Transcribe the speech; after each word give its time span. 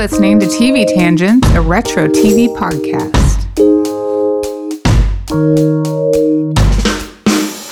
listening 0.00 0.40
to 0.40 0.46
TV 0.46 0.86
Tangents, 0.86 1.46
a 1.50 1.60
retro 1.60 2.08
TV 2.08 2.48
podcast. 2.56 3.36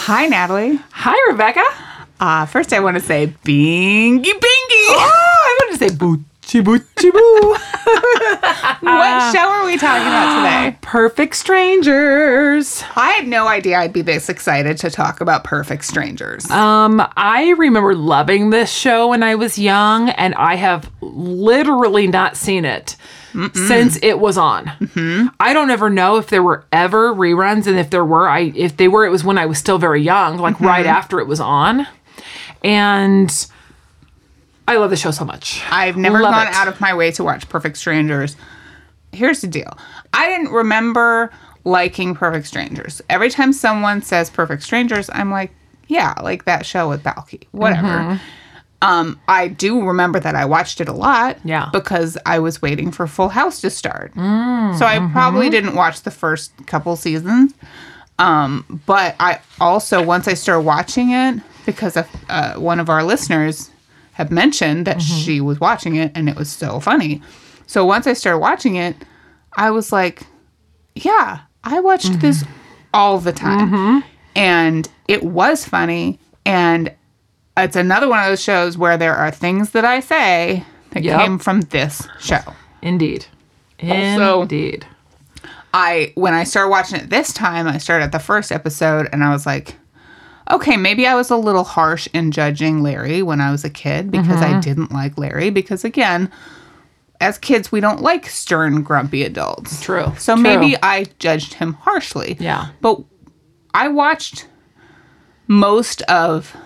Hi, 0.01 0.27
Natalie. 0.27 0.79
Hi, 0.91 1.17
Rebecca. 1.33 1.64
Uh, 2.20 2.45
first, 2.45 2.75
I 2.75 2.80
want 2.80 2.98
to 2.98 3.02
say 3.02 3.29
bingy 3.45 4.25
bingy. 4.25 4.88
Oh, 4.91 5.01
I 5.01 5.59
wanted 5.62 5.79
to 5.79 5.88
say 5.88 5.96
boochie 5.96 6.23
boochie 6.49 7.12
boo. 7.12 7.57
what 8.80 9.35
show 9.35 9.48
are 9.48 9.67
we 9.67 9.77
talking 9.77 10.07
about 10.07 10.43
today? 10.43 10.79
Perfect 10.83 11.37
Strangers. 11.37 12.83
I 12.97 13.11
had 13.11 13.29
no 13.29 13.47
idea 13.47 13.79
I'd 13.79 13.93
be 13.93 14.03
this 14.03 14.29
excited 14.29 14.79
to 14.79 14.91
talk 14.91 15.21
about 15.21 15.45
Perfect 15.45 15.84
Strangers. 15.84 16.51
Um, 16.51 17.07
I 17.16 17.51
remember 17.59 17.95
loving 17.95 18.51
this 18.51 18.73
show 18.73 19.09
when 19.09 19.23
I 19.23 19.34
was 19.34 19.59
young, 19.59 20.09
and 20.11 20.34
I 20.34 20.55
have 20.56 20.91
literally 21.01 22.06
not 22.06 22.37
seen 22.37 22.65
it 22.65 22.97
since 23.53 23.98
it 24.03 24.19
was 24.19 24.39
on. 24.39 24.70
I 25.39 25.53
don't 25.53 25.70
ever 25.70 25.91
know 25.91 26.17
if 26.17 26.28
there 26.28 26.42
were 26.42 26.65
ever 26.73 27.15
reruns, 27.15 27.67
and 27.67 27.78
if 27.78 27.91
there 27.91 28.05
were, 28.05 28.28
I 28.28 28.53
if 28.56 28.77
they 28.78 28.89
were, 28.89 29.05
it 29.05 29.11
was 29.11 29.23
when 29.23 29.37
I 29.39 29.47
was 29.47 29.59
still 29.59 29.78
very 29.78 30.03
young, 30.03 30.39
like 30.39 30.59
right 30.61 30.87
after 30.87 31.20
it 31.20 31.27
was 31.27 31.41
on, 31.41 31.87
and. 32.65 33.47
I 34.68 34.77
love 34.77 34.90
the 34.90 34.96
show 34.96 35.10
so 35.12 35.24
much. 35.24 35.62
I've 35.70 35.96
never 35.96 36.20
Love 36.20 36.34
gone 36.34 36.46
it. 36.46 36.52
out 36.52 36.68
of 36.68 36.78
my 36.78 36.92
way 36.92 37.10
to 37.12 37.24
watch 37.24 37.48
Perfect 37.48 37.78
Strangers. 37.78 38.36
Here's 39.12 39.41
the 39.41 39.46
deal 39.46 39.78
I 40.12 40.28
didn't 40.28 40.52
remember 40.52 41.32
liking 41.64 42.14
Perfect 42.14 42.46
Strangers. 42.46 43.00
Every 43.08 43.30
time 43.30 43.54
someone 43.54 44.02
says 44.02 44.28
Perfect 44.28 44.62
Strangers, 44.62 45.08
I'm 45.14 45.30
like, 45.30 45.52
yeah, 45.86 46.12
like 46.22 46.44
that 46.44 46.66
show 46.66 46.86
with 46.86 47.02
Balki, 47.02 47.46
whatever. 47.52 47.86
Mm-hmm. 47.88 48.24
Um, 48.82 49.18
I 49.27 49.48
do 49.48 49.83
remember 49.83 50.20
that 50.20 50.34
I 50.34 50.44
watched 50.44 50.82
it 50.82 50.88
a 50.88 50.92
lot. 50.92 51.38
Yeah. 51.44 51.70
Because 51.72 52.19
I 52.27 52.38
was 52.38 52.60
waiting 52.60 52.91
for 52.91 53.06
Full 53.06 53.30
House 53.30 53.62
to 53.62 53.70
start. 53.70 54.14
Mm, 54.14 54.78
so 54.78 54.84
I 54.84 54.98
mm-hmm. 54.98 55.12
probably 55.12 55.48
didn't 55.48 55.77
watch 55.77 56.03
the 56.03 56.10
first 56.10 56.53
couple 56.66 56.94
seasons. 56.94 57.55
Um, 58.19 58.82
but 58.84 59.16
I 59.19 59.41
also, 59.60 60.03
once 60.03 60.28
I 60.28 60.34
started 60.34 60.66
watching 60.66 61.12
it, 61.12 61.41
because 61.64 61.97
of, 61.97 62.06
uh, 62.28 62.55
one 62.56 62.80
of 62.80 62.91
our 62.91 63.03
listeners 63.03 63.70
had 64.19 64.30
mentioned 64.30 64.86
that 64.86 64.98
Mm-hmm. 64.98 65.16
she 65.19 65.41
was 65.41 65.61
watching 65.61 65.94
it 65.97 66.11
and 66.14 66.28
it 66.28 66.36
was 66.36 66.50
so 66.50 66.80
funny. 66.80 67.22
So 67.66 67.84
once 67.86 68.06
I 68.06 68.12
started 68.12 68.38
watching 68.41 68.75
it, 68.77 68.97
I 69.56 69.70
was 69.70 69.92
like, 69.92 70.22
yeah, 70.94 71.41
I 71.64 71.80
watched 71.80 72.10
Mm-hmm. 72.10 72.20
this 72.20 72.44
all 72.92 73.19
the 73.19 73.33
time. 73.33 74.02
And 74.34 74.88
it 75.06 75.22
was 75.22 75.64
funny. 75.64 76.19
And 76.44 76.92
it's 77.56 77.77
another 77.77 78.08
one 78.08 78.19
of 78.20 78.27
those 78.27 78.42
shows 78.42 78.77
where 78.77 78.97
there 78.97 79.14
are 79.14 79.30
things 79.30 79.70
that 79.70 79.84
I 79.84 80.00
say 80.00 80.64
that 80.91 81.03
Yep. 81.05 81.20
came 81.20 81.38
from 81.38 81.60
this 81.62 82.06
show. 82.20 82.41
Indeed. 82.82 83.27
Also- 83.82 84.42
Indeed. 84.42 84.84
I 85.75 86.12
when 86.16 86.34
I 86.34 86.44
started 86.44 86.70
watching 86.70 86.98
it 86.98 87.10
this 87.10 87.32
time, 87.32 87.69
I 87.69 87.78
started 87.78 88.05
at 88.06 88.12
the 88.12 88.19
first 88.19 88.50
episode 88.50 89.08
and 89.12 89.22
I 89.22 89.30
was 89.30 89.44
like, 89.47 89.77
okay, 90.50 90.77
maybe 90.77 91.06
I 91.06 91.14
was 91.14 91.30
a 91.30 91.36
little 91.36 91.64
harsh 91.64 92.08
in 92.12 92.30
judging 92.32 92.82
Larry 92.82 93.22
when 93.22 93.41
I 93.41 93.50
was 93.50 93.64
a 93.64 93.70
kid 93.70 94.10
because 94.10 94.41
Mm-hmm. 94.41 94.54
I 94.56 94.60
didn't 94.60 94.92
like 94.92 95.16
Larry 95.18 95.50
because 95.50 95.84
again, 95.84 96.30
as 97.20 97.36
kids 97.38 97.72
we 97.72 97.80
don't 97.80 98.00
like 98.02 98.27
stern 98.27 98.82
grumpy 98.82 99.24
adults. 99.24 99.80
True. 99.82 100.12
So 100.19 100.34
True. 100.34 100.42
maybe 100.42 100.76
I 100.82 101.06
judged 101.19 101.54
him 101.54 101.72
harshly. 101.74 102.36
Yeah. 102.38 102.69
But 102.80 103.00
I 103.74 103.88
watched 103.88 104.46
most 105.48 106.02
of 106.02 106.56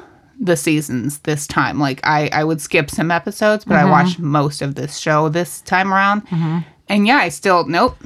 the 0.40 0.56
seasons 0.56 1.18
this 1.20 1.46
time. 1.46 1.78
Like 1.78 2.00
I, 2.04 2.28
I 2.32 2.44
would 2.44 2.60
skip 2.60 2.90
some 2.90 3.10
episodes, 3.10 3.64
but 3.64 3.76
I 3.76 3.84
watched 3.84 4.18
most 4.18 4.60
of 4.62 4.74
this 4.74 4.98
show 4.98 5.28
this 5.28 5.60
time 5.62 5.92
around. 5.92 6.22
And 6.88 7.06
yeah, 7.06 7.16
I 7.18 7.28
still 7.28 7.64
nope. 7.66 7.96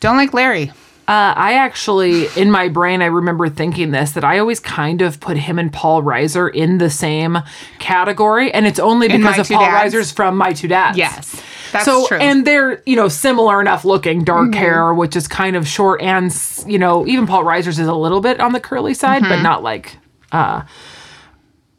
Don't 0.00 0.16
like 0.16 0.32
Larry. 0.34 0.70
Uh, 1.06 1.34
I 1.36 1.52
actually, 1.54 2.28
in 2.34 2.50
my 2.50 2.68
brain, 2.68 3.02
I 3.02 3.06
remember 3.06 3.50
thinking 3.50 3.90
this 3.90 4.12
that 4.12 4.24
I 4.24 4.38
always 4.38 4.58
kind 4.58 5.02
of 5.02 5.20
put 5.20 5.36
him 5.36 5.58
and 5.58 5.70
Paul 5.70 6.02
Reiser 6.02 6.52
in 6.52 6.78
the 6.78 6.88
same 6.88 7.38
category, 7.78 8.50
and 8.52 8.66
it's 8.66 8.78
only 8.78 9.08
because 9.08 9.38
of 9.38 9.48
Paul 9.48 9.60
Dads? 9.66 9.94
Reiser's 9.94 10.10
from 10.12 10.36
My 10.38 10.54
Two 10.54 10.66
Dads. 10.68 10.96
Yes, 10.96 11.42
that's 11.72 11.84
so, 11.84 12.06
true. 12.06 12.16
Mm-hmm. 12.18 12.26
and 12.28 12.46
they're 12.46 12.82
you 12.86 12.96
know 12.96 13.08
similar 13.08 13.60
enough 13.60 13.84
looking, 13.84 14.24
dark 14.24 14.54
hair, 14.54 14.94
which 14.94 15.14
is 15.14 15.28
kind 15.28 15.56
of 15.56 15.68
short, 15.68 16.00
and 16.00 16.34
you 16.66 16.78
know 16.78 17.06
even 17.06 17.26
Paul 17.26 17.44
Reiser's 17.44 17.78
is 17.78 17.86
a 17.88 17.94
little 17.94 18.22
bit 18.22 18.40
on 18.40 18.52
the 18.52 18.60
curly 18.60 18.94
side, 18.94 19.22
Mm-hmm. 19.22 19.30
but 19.30 19.42
not 19.42 19.62
like. 19.62 19.98
Uh, 20.32 20.62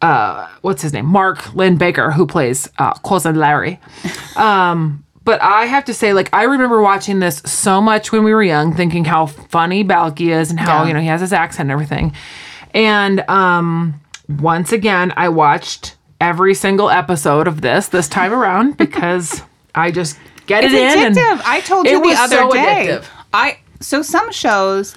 uh, 0.01 0.47
what's 0.61 0.81
his 0.83 0.93
name? 0.93 1.05
Mark 1.07 1.55
Linn-Baker, 1.55 2.11
who 2.11 2.27
plays 2.27 2.69
uh, 2.77 2.93
cousin 2.95 3.35
Larry. 3.37 3.79
Um, 4.35 5.04
but 5.25 5.41
I 5.41 5.65
have 5.65 5.83
to 5.85 5.93
say, 5.93 6.13
like, 6.13 6.29
I 6.33 6.43
remember 6.43 6.81
watching 6.81 7.19
this 7.19 7.37
so 7.45 7.81
much 7.81 8.11
when 8.11 8.23
we 8.23 8.33
were 8.33 8.43
young, 8.43 8.73
thinking 8.73 9.03
how 9.05 9.25
funny 9.25 9.83
Balki 9.83 10.27
is 10.33 10.49
and 10.51 10.59
how, 10.59 10.83
Yeah. 10.83 10.87
you 10.87 10.93
know, 10.93 11.01
he 11.01 11.07
has 11.07 11.19
his 11.21 11.33
accent 11.33 11.67
and 11.67 11.71
everything. 11.71 12.13
And 12.73 13.27
um, 13.29 13.99
once 14.39 14.71
again, 14.71 15.13
I 15.17 15.29
watched 15.29 15.95
every 16.21 16.53
single 16.53 16.89
episode 16.89 17.47
of 17.47 17.61
this 17.61 17.87
this 17.89 18.07
time 18.07 18.33
around 18.33 18.77
because 18.85 19.41
I 19.73 19.91
just 19.91 20.17
get 20.47 20.63
it's 20.63 20.73
it 20.73 20.79
in. 20.81 21.13
addictive. 21.13 21.41
I 21.45 21.61
told 21.61 21.85
you 21.87 21.93
the 22.01 22.07
was 22.07 22.17
other 22.17 22.35
so 22.37 22.51
day. 22.51 22.87
addictive. 22.89 23.05
I 23.33 23.57
so 23.81 24.01
some 24.01 24.31
shows 24.31 24.95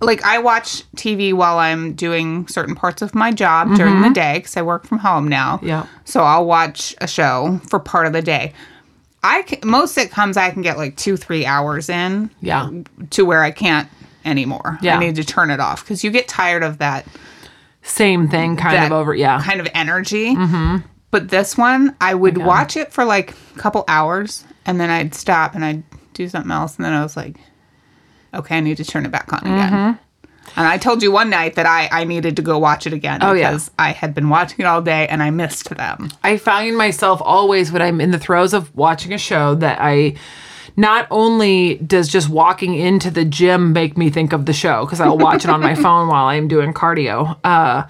like 0.00 0.22
I 0.24 0.38
watch 0.38 0.82
TV 0.96 1.32
while 1.32 1.58
I'm 1.58 1.94
doing 1.94 2.46
certain 2.48 2.74
parts 2.74 3.00
of 3.02 3.14
my 3.14 3.32
job 3.32 3.74
during 3.76 4.02
the 4.02 4.10
day 4.10 4.34
because 4.38 4.56
I 4.56 4.62
work 4.62 4.84
from 4.86 4.98
home 4.98 5.26
now. 5.26 5.56
Mm-hmm. 5.56 5.66
Yeah. 5.68 5.86
So 6.04 6.20
I'll 6.22 6.44
watch 6.44 6.94
a 7.00 7.08
show 7.08 7.60
for 7.70 7.78
part 7.80 8.06
of 8.06 8.12
the 8.12 8.20
day. 8.22 8.52
I 9.26 9.42
can, 9.42 9.68
most 9.68 9.96
sitcoms 9.96 10.36
I 10.36 10.50
can 10.50 10.62
get 10.62 10.76
like 10.76 10.96
two 10.96 11.16
three 11.16 11.44
hours 11.44 11.88
in. 11.88 12.30
Yeah. 12.40 12.70
To 13.10 13.24
where 13.24 13.42
I 13.42 13.50
can't 13.50 13.88
anymore. 14.24 14.78
Yeah. 14.80 14.96
I 14.96 15.00
need 15.00 15.16
to 15.16 15.24
turn 15.24 15.50
it 15.50 15.60
off 15.60 15.82
because 15.84 16.04
you 16.04 16.10
get 16.10 16.28
tired 16.28 16.62
of 16.62 16.78
that 16.78 17.06
Same 17.82 18.28
thing, 18.28 18.56
kind 18.56 18.84
of 18.84 18.92
over. 18.92 19.14
Yeah. 19.14 19.42
kind 19.42 19.60
of 19.60 19.68
energy. 19.74 20.34
Mm-hmm. 20.34 20.86
But 21.10 21.28
this 21.28 21.56
one, 21.56 21.96
I 22.00 22.14
would 22.14 22.38
watch 22.38 22.76
it 22.76 22.92
for 22.92 23.04
like 23.04 23.34
a 23.54 23.58
couple 23.58 23.84
hours 23.88 24.44
and 24.66 24.80
then 24.80 24.90
I'd 24.90 25.14
stop 25.14 25.54
and 25.54 25.64
I'd 25.64 25.82
do 26.12 26.28
something 26.28 26.50
else. 26.50 26.76
And 26.76 26.84
then 26.84 26.92
I 26.92 27.02
was 27.02 27.16
like, 27.16 27.36
okay, 28.34 28.56
I 28.56 28.60
need 28.60 28.76
to 28.78 28.84
turn 28.84 29.06
it 29.06 29.12
back 29.12 29.32
on 29.32 29.40
again. 29.40 29.98
And 30.54 30.66
I 30.66 30.78
told 30.78 31.02
you 31.02 31.10
one 31.10 31.28
night 31.30 31.54
that 31.56 31.66
I, 31.66 31.88
I 31.90 32.04
needed 32.04 32.36
to 32.36 32.42
go 32.42 32.58
watch 32.58 32.86
it 32.86 32.92
again 32.92 33.18
Oh, 33.22 33.32
yeah. 33.32 33.50
because 33.50 33.70
I 33.78 33.92
had 33.92 34.14
been 34.14 34.28
watching 34.28 34.60
it 34.60 34.64
all 34.66 34.80
day 34.80 35.06
and 35.08 35.22
I 35.22 35.30
missed 35.30 35.68
them. 35.70 36.10
I 36.22 36.36
find 36.38 36.76
myself 36.76 37.20
always 37.24 37.72
when 37.72 37.82
I'm 37.82 38.00
in 38.00 38.10
the 38.10 38.18
throes 38.18 38.54
of 38.54 38.74
watching 38.74 39.12
a 39.12 39.18
show 39.18 39.54
that 39.56 39.78
I 39.80 40.14
not 40.76 41.06
only 41.10 41.76
does 41.76 42.08
just 42.08 42.28
walking 42.28 42.74
into 42.74 43.10
the 43.10 43.24
gym 43.24 43.72
make 43.72 43.96
me 43.96 44.10
think 44.10 44.32
of 44.32 44.46
the 44.46 44.52
show 44.52 44.84
because 44.84 45.00
I'll 45.00 45.18
watch 45.18 45.44
it 45.44 45.50
on 45.50 45.60
my 45.60 45.74
phone 45.84 46.08
while 46.08 46.26
I'm 46.26 46.48
doing 46.48 46.72
cardio, 46.74 47.38
uh, 47.44 47.84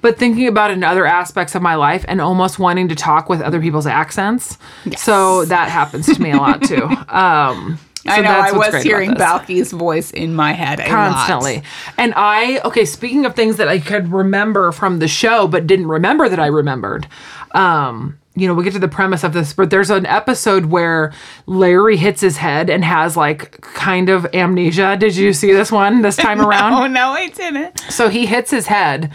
but 0.00 0.18
thinking 0.18 0.46
about 0.48 0.70
it 0.70 0.74
in 0.74 0.84
other 0.84 1.06
aspects 1.06 1.54
of 1.54 1.62
my 1.62 1.76
life 1.76 2.04
and 2.08 2.20
almost 2.20 2.58
wanting 2.58 2.88
to 2.88 2.94
talk 2.94 3.28
with 3.28 3.40
other 3.40 3.60
people's 3.60 3.86
accents. 3.86 4.58
So 4.98 5.44
that 5.46 5.68
happens 5.70 6.06
to 6.14 6.20
me 6.20 6.32
a 6.32 6.36
lot 6.36 6.62
too. 6.62 6.88
Um, 7.08 7.78
I 8.06 8.20
know 8.20 8.30
I 8.30 8.52
was 8.52 8.82
hearing 8.82 9.14
Balki's 9.14 9.72
voice 9.72 10.10
in 10.10 10.34
my 10.34 10.52
head 10.52 10.80
constantly. 10.80 11.62
And 11.96 12.12
I 12.16 12.60
okay, 12.64 12.84
speaking 12.84 13.24
of 13.26 13.34
things 13.34 13.56
that 13.56 13.68
I 13.68 13.78
could 13.78 14.12
remember 14.12 14.72
from 14.72 14.98
the 14.98 15.08
show 15.08 15.46
but 15.46 15.66
didn't 15.66 15.88
remember 15.88 16.28
that 16.28 16.40
I 16.40 16.46
remembered. 16.46 17.06
Um, 17.52 18.18
you 18.36 18.48
know, 18.48 18.54
we'll 18.54 18.64
get 18.64 18.72
to 18.72 18.80
the 18.80 18.88
premise 18.88 19.22
of 19.22 19.32
this, 19.32 19.52
but 19.52 19.70
there's 19.70 19.90
an 19.90 20.06
episode 20.06 20.66
where 20.66 21.12
Larry 21.46 21.96
hits 21.96 22.20
his 22.20 22.36
head 22.36 22.68
and 22.68 22.84
has 22.84 23.16
like 23.16 23.60
kind 23.60 24.08
of 24.08 24.26
amnesia. 24.34 24.96
Did 24.96 25.14
you 25.14 25.32
see 25.32 25.52
this 25.52 25.70
one 25.70 26.02
this 26.02 26.16
time 26.16 26.40
around? 26.46 26.72
Oh, 26.74 26.86
no, 26.88 27.10
I 27.10 27.28
didn't. 27.28 27.78
So 27.90 28.08
he 28.08 28.26
hits 28.26 28.50
his 28.50 28.66
head 28.66 29.12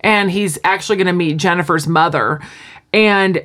and 0.00 0.30
he's 0.30 0.58
actually 0.64 0.96
going 0.96 1.06
to 1.06 1.12
meet 1.14 1.38
Jennifer's 1.38 1.86
mother. 1.86 2.40
And 2.92 3.42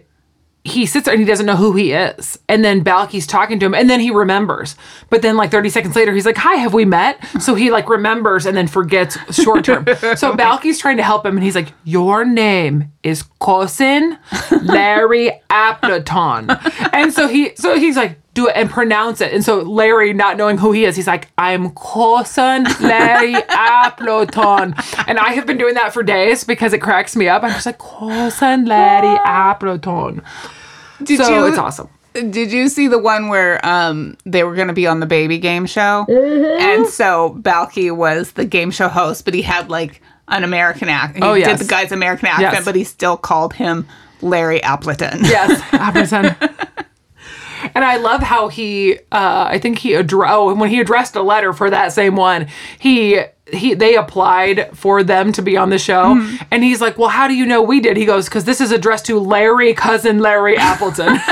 he 0.64 0.86
sits 0.86 1.06
there 1.06 1.14
and 1.14 1.22
he 1.22 1.28
doesn't 1.28 1.46
know 1.46 1.58
who 1.58 1.74
he 1.74 1.92
is. 1.92 2.40
And 2.48 2.64
then 2.64 2.84
Balki's 2.84 3.28
talking 3.28 3.60
to 3.60 3.66
him 3.66 3.74
and 3.74 3.90
then 3.90 4.00
he 4.00 4.12
remembers. 4.12 4.78
But 5.10 5.22
then 5.22 5.36
like 5.36 5.52
30 5.52 5.70
seconds 5.70 5.96
later, 5.96 6.14
he's 6.14 6.26
like, 6.26 6.38
Hi, 6.38 6.56
have 6.56 6.74
we 6.74 6.86
met? 6.86 7.20
So 7.42 7.54
he 7.56 7.70
like 7.70 7.90
remembers 7.90 8.46
and 8.46 8.56
then 8.56 8.68
forgets 8.68 9.18
short 9.34 9.66
term. 9.66 9.86
so 10.16 10.36
Balki's 10.36 10.80
trying 10.80 10.98
to 10.98 11.04
help 11.04 11.26
him 11.26 11.36
and 11.36 11.44
he's 11.44 11.56
like, 11.56 11.74
Your 11.84 12.24
name 12.24 12.93
is 13.04 13.24
cousin 13.40 14.18
Larry 14.64 15.32
Appleton. 15.50 16.50
and 16.94 17.12
so 17.14 17.28
he 17.28 17.56
so 17.56 17.78
he's 17.78 17.96
like, 17.98 18.18
do 18.34 18.48
it 18.48 18.54
and 18.56 18.70
pronounce 18.70 19.22
it. 19.22 19.34
And 19.34 19.44
so 19.44 19.60
Larry, 19.62 20.14
not 20.14 20.38
knowing 20.38 20.58
who 20.58 20.72
he 20.72 20.86
is, 20.86 20.96
he's 20.96 21.08
like, 21.08 21.30
I'm 21.38 21.72
cousin 21.76 22.64
Larry 22.82 23.36
Appleton. 23.50 24.76
And 25.08 25.20
I 25.20 25.34
have 25.34 25.46
been 25.46 25.58
doing 25.58 25.76
that 25.76 25.94
for 25.94 26.04
days 26.04 26.44
because 26.44 26.74
it 26.74 26.80
cracks 26.80 27.16
me 27.16 27.28
up. 27.28 27.44
I'm 27.44 27.52
just 27.52 27.66
like, 27.66 27.78
cousin 27.80 28.66
Larry 28.66 29.18
Appleton. 29.26 30.22
Did 31.04 31.20
so 31.20 31.30
you, 31.30 31.48
it's 31.48 31.58
awesome. 31.58 31.90
Did 32.14 32.52
you 32.52 32.70
see 32.70 32.88
the 32.88 33.00
one 33.00 33.28
where 33.28 33.64
um 33.66 34.16
they 34.26 34.44
were 34.44 34.56
going 34.56 34.68
to 34.68 34.74
be 34.74 34.86
on 34.88 35.00
the 35.00 35.06
baby 35.08 35.38
game 35.40 35.66
show, 35.66 36.06
Mm-hmm. 36.08 36.62
and 36.62 36.88
so 36.88 37.36
Balki 37.42 37.96
was 37.96 38.34
the 38.34 38.46
game 38.46 38.70
show 38.72 38.88
host, 38.88 39.26
but 39.26 39.34
he 39.34 39.42
had 39.42 39.70
like 39.70 40.00
an 40.28 40.44
American 40.44 40.90
accent. 40.90 41.24
He 41.24 41.30
Oh, 41.30 41.34
yes. 41.34 41.58
did 41.60 41.68
the 41.68 41.70
guy's 41.70 41.92
American 41.92 42.28
accent, 42.28 42.54
Yes. 42.54 42.66
but 42.66 42.76
he 42.76 42.84
still 42.84 43.18
called 43.18 43.54
him 43.54 43.88
Larry 44.22 44.62
Appleton. 44.64 45.20
Yes, 45.24 45.62
Appleton. 45.74 46.36
And 47.76 47.86
I 47.86 47.96
love 47.98 48.22
how 48.22 48.50
he, 48.50 48.96
uh, 49.12 49.46
I 49.50 49.58
think 49.58 49.80
he, 49.80 49.92
addre- 49.94 50.30
oh, 50.30 50.54
when 50.54 50.70
he 50.70 50.80
addressed 50.82 51.16
a 51.16 51.22
letter 51.22 51.54
for 51.54 51.70
that 51.70 51.94
same 51.94 52.16
one, 52.18 52.48
he, 52.78 53.22
he, 53.52 53.74
they 53.74 53.96
applied 53.96 54.76
for 54.78 55.02
them 55.02 55.32
to 55.34 55.42
be 55.42 55.56
on 55.56 55.70
the 55.70 55.80
show. 55.80 56.16
Mm-hmm. 56.16 56.44
And 56.52 56.64
he's 56.64 56.82
like, 56.82 56.98
well, 56.98 57.08
how 57.10 57.28
do 57.28 57.34
you 57.34 57.46
know 57.46 57.62
we 57.62 57.80
did? 57.80 57.96
He 57.96 58.06
goes, 58.06 58.26
because 58.26 58.44
this 58.44 58.60
is 58.60 58.72
addressed 58.72 59.06
to 59.06 59.18
Larry, 59.18 59.74
cousin 59.74 60.20
Larry 60.20 60.58
Appleton. 60.58 61.16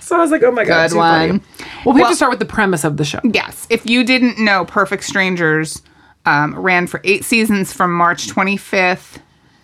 so 0.00 0.16
I 0.16 0.20
was 0.20 0.30
like, 0.30 0.42
oh 0.42 0.50
my 0.50 0.64
God. 0.64 0.88
Good 0.88 0.94
too 0.94 1.00
funny. 1.00 1.30
one. 1.32 1.42
Well, 1.84 1.94
we 1.94 2.00
have 2.00 2.10
to 2.10 2.16
start 2.16 2.30
with 2.30 2.38
the 2.38 2.44
premise 2.46 2.84
of 2.84 2.96
the 2.96 3.04
show. 3.04 3.20
Yes. 3.24 3.66
If 3.70 3.88
you 3.88 4.04
didn't 4.04 4.38
know, 4.38 4.64
Perfect 4.64 5.04
Strangers 5.04 5.82
um, 6.26 6.54
ran 6.58 6.86
for 6.86 7.00
eight 7.04 7.24
seasons 7.24 7.72
from 7.72 7.92
March 7.92 8.28
25th, 8.28 9.18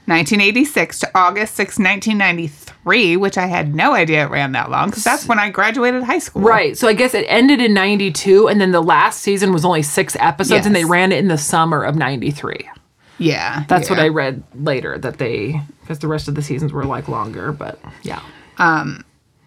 1986 0.06 1.00
to 1.00 1.10
August 1.14 1.54
6, 1.54 1.78
1993, 1.78 3.16
which 3.16 3.36
I 3.36 3.46
had 3.46 3.74
no 3.74 3.94
idea 3.94 4.24
it 4.24 4.30
ran 4.30 4.52
that 4.52 4.70
long 4.70 4.88
because 4.88 5.04
that's 5.04 5.28
when 5.28 5.38
I 5.38 5.50
graduated 5.50 6.02
high 6.02 6.18
school. 6.18 6.42
Right. 6.42 6.76
So 6.76 6.88
I 6.88 6.94
guess 6.94 7.14
it 7.14 7.26
ended 7.28 7.60
in 7.60 7.74
92, 7.74 8.48
and 8.48 8.60
then 8.60 8.72
the 8.72 8.82
last 8.82 9.20
season 9.20 9.52
was 9.52 9.64
only 9.64 9.82
six 9.82 10.16
episodes, 10.18 10.64
and 10.66 10.74
they 10.74 10.84
ran 10.86 11.12
it 11.12 11.18
in 11.18 11.28
the 11.28 11.38
summer 11.38 11.84
of 11.84 11.94
93. 11.94 12.68
Yeah. 13.18 13.64
That's 13.68 13.90
what. 13.90 13.98
I 13.98 14.08
read 14.08 14.42
later 14.54 14.96
that 14.98 15.18
they 15.18 15.60
because 15.82 15.98
the 15.98 16.08
rest 16.08 16.28
of 16.28 16.34
the 16.34 16.42
seasons 16.42 16.72
were 16.72 16.84
like 16.84 17.08
longer, 17.08 17.52
but 17.52 17.78
yeah. 18.02 18.22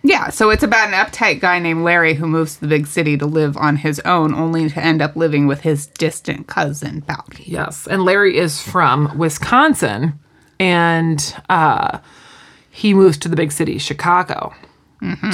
Yeah, 0.04 0.30
so 0.30 0.50
it's 0.50 0.64
about 0.64 0.88
an 0.88 0.94
uptight 0.94 1.40
guy 1.42 1.60
named 1.60 1.84
Larry 1.84 2.16
who 2.16 2.28
moves 2.28 2.56
to 2.56 2.62
the 2.62 2.68
big 2.68 2.88
city 2.88 3.18
to 3.18 3.26
live 3.26 3.56
on 3.58 3.78
his 3.78 4.00
own, 4.00 4.34
only 4.34 4.70
to 4.70 4.80
end 4.84 5.02
up 5.02 5.16
living 5.16 5.46
with 5.46 5.62
his 5.62 5.86
distant 5.86 6.48
cousin, 6.48 7.02
Balki. 7.04 7.44
Yes. 7.48 7.88
And 7.88 8.04
Larry 8.04 8.38
is 8.38 8.62
from 8.62 9.18
Wisconsin 9.18 10.20
and 10.60 11.36
uh 11.50 12.00
he 12.70 12.94
moves 12.94 13.18
to 13.18 13.28
the 13.28 13.36
big 13.36 13.52
city, 13.52 13.78
Chicago. 13.78 14.54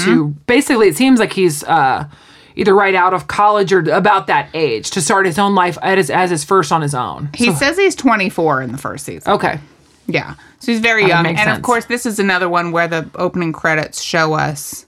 To 0.05 0.27
basically 0.47 0.87
it 0.87 0.95
seems 0.97 1.19
like 1.19 1.33
he's 1.33 1.63
uh 1.65 2.07
either 2.55 2.73
right 2.73 2.95
out 2.95 3.13
of 3.13 3.27
college 3.27 3.71
or 3.71 3.79
about 3.91 4.27
that 4.27 4.49
age 4.53 4.89
to 4.91 5.01
start 5.01 5.25
his 5.25 5.37
own 5.37 5.53
life 5.53 5.77
as 5.81 5.97
his, 5.97 6.09
as 6.09 6.29
his 6.31 6.43
first 6.43 6.71
on 6.71 6.81
his 6.81 6.95
own. 6.95 7.29
He 7.35 7.53
says 7.53 7.77
he's 7.77 7.95
24 7.95 8.63
in 8.63 8.71
the 8.71 8.77
first 8.77 9.05
season. 9.05 9.31
Okay. 9.33 9.59
Yeah. 10.07 10.35
So 10.59 10.71
he's 10.71 10.81
very 10.81 11.05
young. 11.05 11.25
And 11.27 11.35
makes 11.35 11.57
of 11.57 11.61
course, 11.63 11.85
this 11.85 12.05
is 12.05 12.19
another 12.19 12.47
one 12.49 12.71
where 12.71 12.87
the 12.87 13.09
opening 13.15 13.53
credits 13.53 14.01
show 14.01 14.33
us 14.33 14.85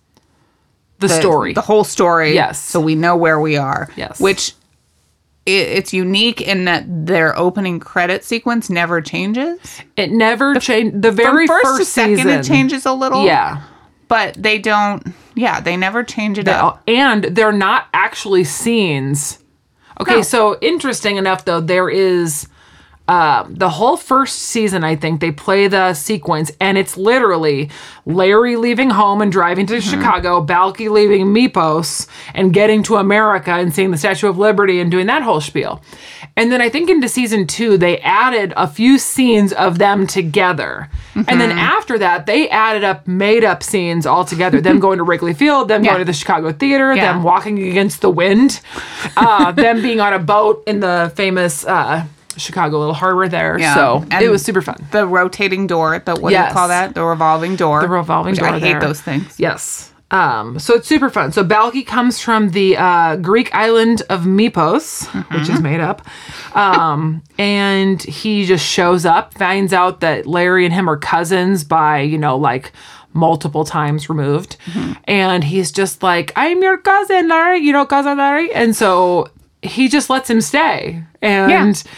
The, 0.99 1.07
the 1.07 1.13
story. 1.21 1.53
the 1.53 1.61
whole 1.61 1.83
story. 1.83 2.33
Yes. 2.33 2.59
So 2.63 2.79
we 2.79 2.95
know 2.95 3.15
where 3.17 3.39
we 3.39 3.57
are. 3.57 3.89
Yes. 3.95 4.19
Which 4.19 4.53
it, 5.45 5.51
it's 5.69 5.93
unique 5.93 6.41
in 6.41 6.65
that 6.65 6.85
their 6.87 7.37
opening 7.37 7.79
credit 7.79 8.23
sequence 8.23 8.69
never 8.69 9.01
changes. 9.01 9.59
it 9.97 10.11
never 10.11 10.55
changed. 10.55 11.01
The 11.01 11.11
very 11.11 11.47
first, 11.47 11.63
first, 11.65 11.79
to 11.79 11.85
second, 11.85 12.15
season, 12.17 12.31
it 12.31 12.43
changes 12.43 12.85
a 12.85 12.93
little. 12.93 13.25
Yeah. 13.25 13.61
But 14.07 14.35
they 14.41 14.57
don't. 14.57 15.05
Yeah, 15.35 15.59
they 15.59 15.77
never 15.77 16.03
change 16.03 16.37
it 16.39 16.45
They- 16.45 16.51
up. 16.51 16.81
and 16.87 17.23
they're 17.25 17.51
not 17.51 17.87
actually 17.93 18.43
scenes. 18.43 19.37
Okay, 20.01 20.15
No. 20.17 20.21
so 20.21 20.57
interesting 20.61 21.17
enough 21.17 21.45
though, 21.45 21.59
there 21.61 21.89
is 21.89 22.47
uh, 23.09 23.43
the 23.49 23.69
whole 23.69 23.97
first 23.97 24.37
season. 24.39 24.83
I 24.83 24.95
think 24.95 25.19
they 25.19 25.31
play 25.31 25.67
the 25.67 25.93
sequence, 25.95 26.51
and 26.61 26.77
it's 26.77 26.95
literally 26.95 27.69
Larry 28.05 28.55
leaving 28.55 28.91
home 28.91 29.21
and 29.21 29.31
driving 29.31 29.65
to 29.67 29.73
Mm-hmm. 29.79 29.89
Chicago, 29.99 30.45
Balki 30.45 30.89
leaving 30.89 31.27
Mypos 31.27 32.07
and 32.33 32.53
getting 32.53 32.83
to 32.83 32.97
America 32.97 33.51
and 33.51 33.73
seeing 33.73 33.91
the 33.91 33.97
Statue 33.97 34.27
of 34.29 34.37
Liberty 34.37 34.79
and 34.79 34.91
doing 34.91 35.07
that 35.07 35.23
whole 35.23 35.41
spiel. 35.41 35.81
And 36.37 36.51
then 36.51 36.61
I 36.61 36.69
think 36.69 36.89
into 36.89 37.09
season 37.09 37.47
two, 37.47 37.77
they 37.77 37.97
added 37.99 38.53
a 38.55 38.67
few 38.67 38.97
scenes 38.99 39.51
of 39.53 39.77
them 39.79 40.05
together. 40.07 40.89
And 41.15 41.41
then 41.41 41.49
Mm-hmm. 41.49 41.59
after 41.59 41.97
that, 41.97 42.25
they 42.27 42.47
added 42.49 42.83
up 42.83 43.07
made 43.07 43.43
up 43.43 43.63
scenes 43.63 44.05
all 44.05 44.23
together. 44.23 44.61
them 44.61 44.79
going 44.85 44.99
to 44.99 45.03
Wrigley 45.03 45.33
Field, 45.33 45.67
them 45.67 45.83
Yeah. 45.83 45.91
going 45.91 45.99
to 46.01 46.05
the 46.05 46.13
Chicago 46.13 46.51
Theater, 46.51 46.93
Yeah. 46.95 47.11
them 47.13 47.23
walking 47.23 47.57
against 47.67 48.01
the 48.01 48.09
wind, 48.11 48.61
uh, 49.17 49.51
them 49.51 49.81
being 49.81 49.99
on 49.99 50.13
a 50.13 50.19
boat 50.19 50.63
in 50.67 50.79
the 50.79 51.11
famous 51.15 51.65
uh, 51.65 52.05
Chicago 52.39 52.79
Little 52.79 52.93
Harbor 52.93 53.27
there. 53.27 53.59
Yeah. 53.59 53.75
So 53.75 54.05
And 54.11 54.23
it 54.23 54.29
was 54.29 54.43
super 54.43 54.61
fun. 54.61 54.87
The 54.91 55.05
rotating 55.05 55.67
door. 55.67 55.99
The 55.99 56.15
what 56.15 56.29
do 56.31 56.35
you 56.37 56.51
call 56.53 56.67
that? 56.69 56.95
The 56.95 57.03
revolving 57.03 57.55
door. 57.55 57.81
The 57.81 57.87
revolving 57.87 58.35
door. 58.35 58.47
I 58.47 58.59
hate 58.59 58.71
there. 58.73 58.79
those 58.81 59.01
things. 59.01 59.39
Yes. 59.39 59.91
Um, 60.11 60.57
so 60.57 60.73
it's 60.73 60.87
super 60.87 61.11
fun. 61.11 61.31
So 61.31 61.43
Balki 61.43 61.85
comes 61.85 62.19
from 62.19 62.49
the 62.49 62.75
uh, 62.77 63.17
Greek 63.17 63.53
island 63.53 64.01
of 64.09 64.21
Mypos, 64.21 65.05
which 65.13 65.25
Mm-hmm. 65.43 65.53
is 65.53 65.61
made 65.61 65.79
up. 65.79 66.01
Um, 66.55 67.21
and 67.37 68.01
he 68.01 68.45
just 68.45 68.65
shows 68.65 69.05
up, 69.05 69.35
finds 69.35 69.71
out 69.71 69.99
that 69.99 70.25
Larry 70.25 70.65
and 70.65 70.73
him 70.73 70.89
are 70.89 70.97
cousins 70.97 71.63
by, 71.63 71.99
you 72.01 72.17
know, 72.17 72.37
like 72.37 72.71
multiple 73.13 73.63
times 73.65 74.09
removed. 74.09 74.57
Mm-hmm. 74.65 74.93
And 75.03 75.43
he's 75.43 75.71
just 75.71 76.01
like, 76.01 76.31
I'm 76.35 76.61
your 76.63 76.77
cousin, 76.79 77.27
Larry, 77.27 77.59
you 77.59 77.71
know, 77.71 77.85
cousin 77.85 78.17
Larry. 78.17 78.51
And 78.51 78.75
so 78.75 79.29
he 79.61 79.87
just 79.89 80.09
lets 80.09 80.27
him 80.29 80.41
stay. 80.41 81.03
And 81.21 81.75
Yeah. 81.75 81.91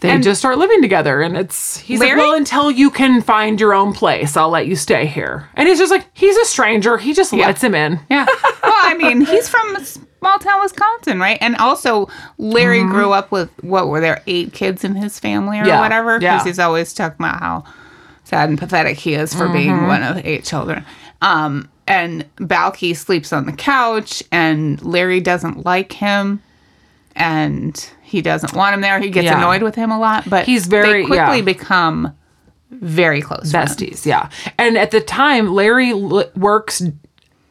They 0.00 0.10
And- 0.10 0.22
just 0.22 0.38
start 0.40 0.58
living 0.58 0.80
together. 0.82 1.20
And 1.22 1.36
it's, 1.36 1.78
he's 1.78 1.98
Larry- 2.00 2.18
like, 2.18 2.26
well, 2.28 2.34
until 2.36 2.70
you 2.70 2.90
can 2.90 3.20
find 3.22 3.60
your 3.60 3.74
own 3.74 3.92
place, 3.92 4.36
I'll 4.36 4.50
let 4.50 4.66
you 4.66 4.76
stay 4.76 5.06
here. 5.06 5.48
And 5.54 5.68
he's 5.68 5.78
just 5.78 5.90
like, 5.90 6.06
he's 6.14 6.36
a 6.36 6.44
stranger. 6.44 6.98
He 6.98 7.12
just 7.14 7.32
lets 7.32 7.62
him 7.62 7.74
in. 7.74 7.98
Yeah. 8.10 8.26
well, 8.62 8.72
I 8.76 8.94
mean, 8.96 9.22
he's 9.22 9.48
from 9.48 9.76
small 9.84 10.38
town 10.38 10.60
Wisconsin, 10.62 11.18
right? 11.18 11.38
And 11.40 11.56
also, 11.56 12.08
Larry 12.38 12.82
grew 12.84 13.12
up 13.12 13.30
with 13.32 13.50
what 13.62 13.88
were 13.88 14.00
there 14.00 14.22
eight 14.26 14.52
kids 14.52 14.84
in 14.84 14.94
his 14.94 15.18
family 15.18 15.58
or 15.58 15.62
Mm-hmm. 15.62 15.68
Yeah, 15.68 15.80
whatever? 15.80 16.18
yeah. 16.20 16.34
Because 16.36 16.46
he's 16.46 16.58
always 16.58 16.94
talking 16.94 17.16
about 17.18 17.40
how 17.40 17.64
sad 18.24 18.48
and 18.50 18.58
pathetic 18.58 18.98
he 18.98 19.14
is 19.14 19.34
for 19.34 19.48
being 19.48 19.70
Mm-hmm. 19.70 19.86
one 19.86 20.02
of 20.02 20.24
eight 20.24 20.44
children. 20.44 20.84
Um, 21.22 21.68
and 21.88 22.24
Balki 22.36 22.94
sleeps 22.94 23.32
on 23.32 23.46
the 23.46 23.52
couch, 23.52 24.22
and 24.30 24.80
Larry 24.82 25.20
doesn't 25.20 25.64
like 25.64 25.90
him, 25.92 26.40
and 27.16 27.90
he 28.08 28.22
doesn't 28.22 28.54
want 28.54 28.74
him 28.74 28.80
there. 28.80 28.98
He 29.00 29.10
gets 29.10 29.26
Yeah. 29.26 29.38
annoyed 29.38 29.62
with 29.62 29.74
him 29.74 29.90
a 29.90 29.98
lot, 29.98 30.24
but 30.28 30.46
He's 30.46 30.66
very- 30.66 31.02
they 31.02 31.06
quickly 31.06 31.36
yeah. 31.38 31.42
become 31.42 32.12
very 32.70 33.22
close 33.22 33.50
friends. 33.50 33.74
besties 33.76 34.04
yeah 34.04 34.28
and 34.58 34.76
at 34.76 34.90
the 34.90 35.00
time 35.00 35.54
larry 35.54 35.90
l- 35.92 36.30
works 36.36 36.82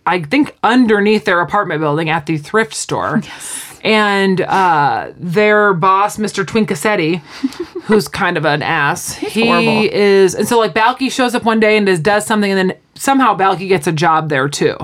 i 0.06 0.22
think 0.22 0.56
underneath 0.64 1.26
their 1.26 1.40
apartment 1.42 1.82
building 1.82 2.08
at 2.08 2.28
the 2.28 2.38
thrift 2.38 2.76
store 2.76 3.24
and 3.84 4.42
uh, 4.42 5.12
their 5.18 5.74
boss 5.74 6.18
mr 6.18 6.46
twinkacetti 6.46 7.18
who's 7.86 8.08
kind 8.08 8.38
of 8.38 8.46
an 8.46 8.62
ass 8.62 9.16
he 9.16 9.48
horrible. 9.48 9.90
is 9.92 10.36
and 10.36 10.48
so 10.48 10.60
like 10.60 10.76
balki 10.76 11.12
shows 11.12 11.34
up 11.34 11.44
one 11.44 11.60
day 11.60 11.78
and 11.78 11.88
does, 11.88 12.00
does 12.00 12.24
something 12.24 12.52
and 12.52 12.70
then 12.70 12.78
somehow 12.94 13.36
balki 13.36 13.68
gets 13.68 13.88
a 13.88 13.92
job 13.92 14.30
there 14.30 14.48
too 14.48 14.78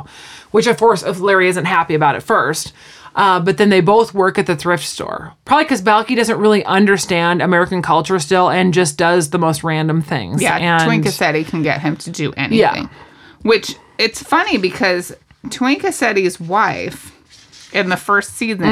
which 0.49 0.65
of 0.65 0.75
course 0.77 1.03
if 1.03 1.19
larry 1.19 1.47
isn't 1.47 1.65
happy 1.65 1.93
about 1.93 2.15
at 2.15 2.23
first 2.23 2.73
uh, 3.15 3.39
but 3.39 3.57
then 3.57 3.69
they 3.69 3.81
both 3.81 4.13
work 4.13 4.37
at 4.37 4.45
the 4.45 4.55
thrift 4.55 4.85
store. 4.85 5.33
Probably 5.45 5.65
because 5.65 5.81
Balki 5.81 6.15
doesn't 6.15 6.37
really 6.37 6.63
understand 6.65 7.41
American 7.41 7.81
culture 7.81 8.19
still 8.19 8.49
and 8.49 8.73
just 8.73 8.97
does 8.97 9.29
the 9.29 9.39
most 9.39 9.63
random 9.63 10.01
things. 10.01 10.41
Yeah, 10.41 10.57
and 10.57 10.89
Twinkacetti 10.89 11.47
can 11.47 11.63
get 11.63 11.81
him 11.81 11.95
to 11.97 12.09
do 12.09 12.33
anything. 12.33 12.59
Yeah. 12.59 12.89
Which 13.43 13.75
it's 13.97 14.21
funny 14.21 14.57
because 14.57 15.15
Twink 15.49 15.83
Twinkacetti's 15.83 16.39
wife 16.39 17.12
in 17.73 17.89
the 17.89 17.97
first 17.97 18.33
season 18.35 18.63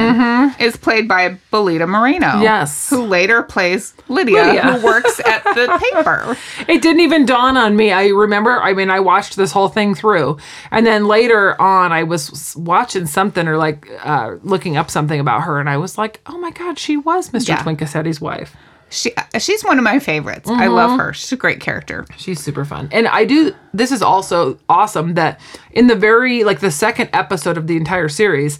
is 0.59 0.77
played 0.77 1.07
by 1.07 1.37
Belita 1.51 1.87
Moreno. 1.87 2.27
Mm-hmm. 2.27 2.41
Yes. 2.43 2.89
Who 2.89 3.03
later 3.03 3.43
plays 3.43 3.93
Lydia, 4.07 4.43
Lydia. 4.43 4.61
who 4.63 4.85
works 4.85 5.19
at 5.21 5.43
the 5.43 5.77
paper. 5.93 6.37
It 6.71 6.81
didn't 6.81 7.01
even 7.01 7.25
dawn 7.25 7.57
on 7.57 7.75
me. 7.75 7.91
I 7.91 8.07
remember, 8.07 8.61
I 8.61 8.73
mean, 8.73 8.89
I 8.89 8.99
watched 8.99 9.35
this 9.35 9.51
whole 9.51 9.69
thing 9.69 9.95
through. 9.95 10.37
And 10.71 10.85
then 10.85 11.07
later 11.07 11.59
on, 11.61 11.91
I 11.91 12.03
was 12.03 12.55
watching 12.55 13.05
something 13.07 13.47
or 13.47 13.57
like 13.57 13.87
uh, 14.03 14.35
looking 14.43 14.77
up 14.77 14.89
something 14.91 15.19
about 15.19 15.41
her. 15.41 15.59
And 15.59 15.69
I 15.69 15.77
was 15.77 15.97
like, 15.97 16.21
oh 16.27 16.37
my 16.37 16.51
God, 16.51 16.77
she 16.79 16.97
was 16.97 17.29
Mr. 17.31 17.49
Yeah. 17.49 17.63
Twinkacetti's 17.63 18.21
wife. 18.21 18.55
She 18.93 19.13
she's 19.39 19.63
one 19.63 19.77
of 19.77 19.85
my 19.85 19.99
favorites. 19.99 20.49
I 20.49 20.65
Mm-hmm. 20.65 20.73
love 20.73 20.99
her. 20.99 21.13
She's 21.13 21.31
a 21.31 21.37
great 21.37 21.61
character. 21.61 22.05
She's 22.17 22.41
super 22.41 22.65
fun. 22.65 22.89
And 22.91 23.07
I 23.07 23.23
do, 23.23 23.55
this 23.73 23.89
is 23.89 24.01
also 24.01 24.59
awesome 24.67 25.13
that 25.13 25.39
in 25.71 25.87
the 25.87 25.95
very, 25.95 26.43
like 26.43 26.59
the 26.59 26.71
second 26.71 27.09
episode 27.13 27.57
of 27.57 27.67
the 27.67 27.77
entire 27.77 28.09
series, 28.09 28.59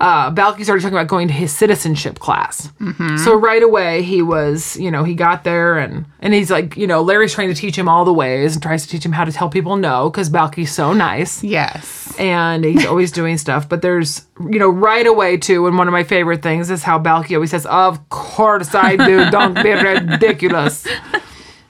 uh, 0.00 0.32
started 0.34 0.82
talking 0.82 0.88
about 0.96 1.06
going 1.08 1.28
to 1.28 1.34
his 1.34 1.52
citizenship 1.52 2.18
class. 2.18 2.70
So 3.24 3.34
right 3.34 3.62
away 3.62 4.02
he 4.02 4.22
was, 4.22 4.76
you 4.76 4.90
know, 4.90 5.04
he 5.04 5.14
got 5.14 5.44
there 5.44 5.78
and 5.78 6.04
and 6.20 6.34
he's 6.34 6.50
like, 6.50 6.76
you 6.76 6.86
know, 6.86 7.02
Larry's 7.02 7.32
trying 7.34 7.48
to 7.48 7.54
teach 7.54 7.76
him 7.76 7.88
all 7.88 8.04
the 8.04 8.12
ways 8.12 8.54
and 8.54 8.62
tries 8.62 8.82
to 8.82 8.88
teach 8.88 9.04
him 9.04 9.12
how 9.12 9.24
to 9.24 9.32
tell 9.32 9.48
people 9.48 9.76
no 9.76 10.10
because 10.10 10.28
Balki's 10.30 10.72
so 10.72 10.92
nice. 10.92 11.42
Yes. 11.44 12.14
and 12.18 12.64
he's 12.64 12.86
always 12.86 13.12
doing 13.12 13.38
stuff. 13.38 13.68
But 13.68 13.82
there's, 13.82 14.26
you 14.40 14.58
know, 14.58 14.68
right 14.68 15.06
away 15.06 15.36
too. 15.36 15.66
And 15.66 15.76
one 15.78 15.88
of 15.88 15.92
my 15.92 16.04
favorite 16.04 16.42
things 16.42 16.70
is 16.70 16.82
how 16.82 16.98
Balki 16.98 17.34
always 17.34 17.50
says, 17.50 17.66
"Of 17.66 18.08
course 18.08 18.74
I 18.74 18.96
do. 18.96 19.30
Don't 19.30 19.54
be 19.54 19.70
ridiculous." 19.70 20.86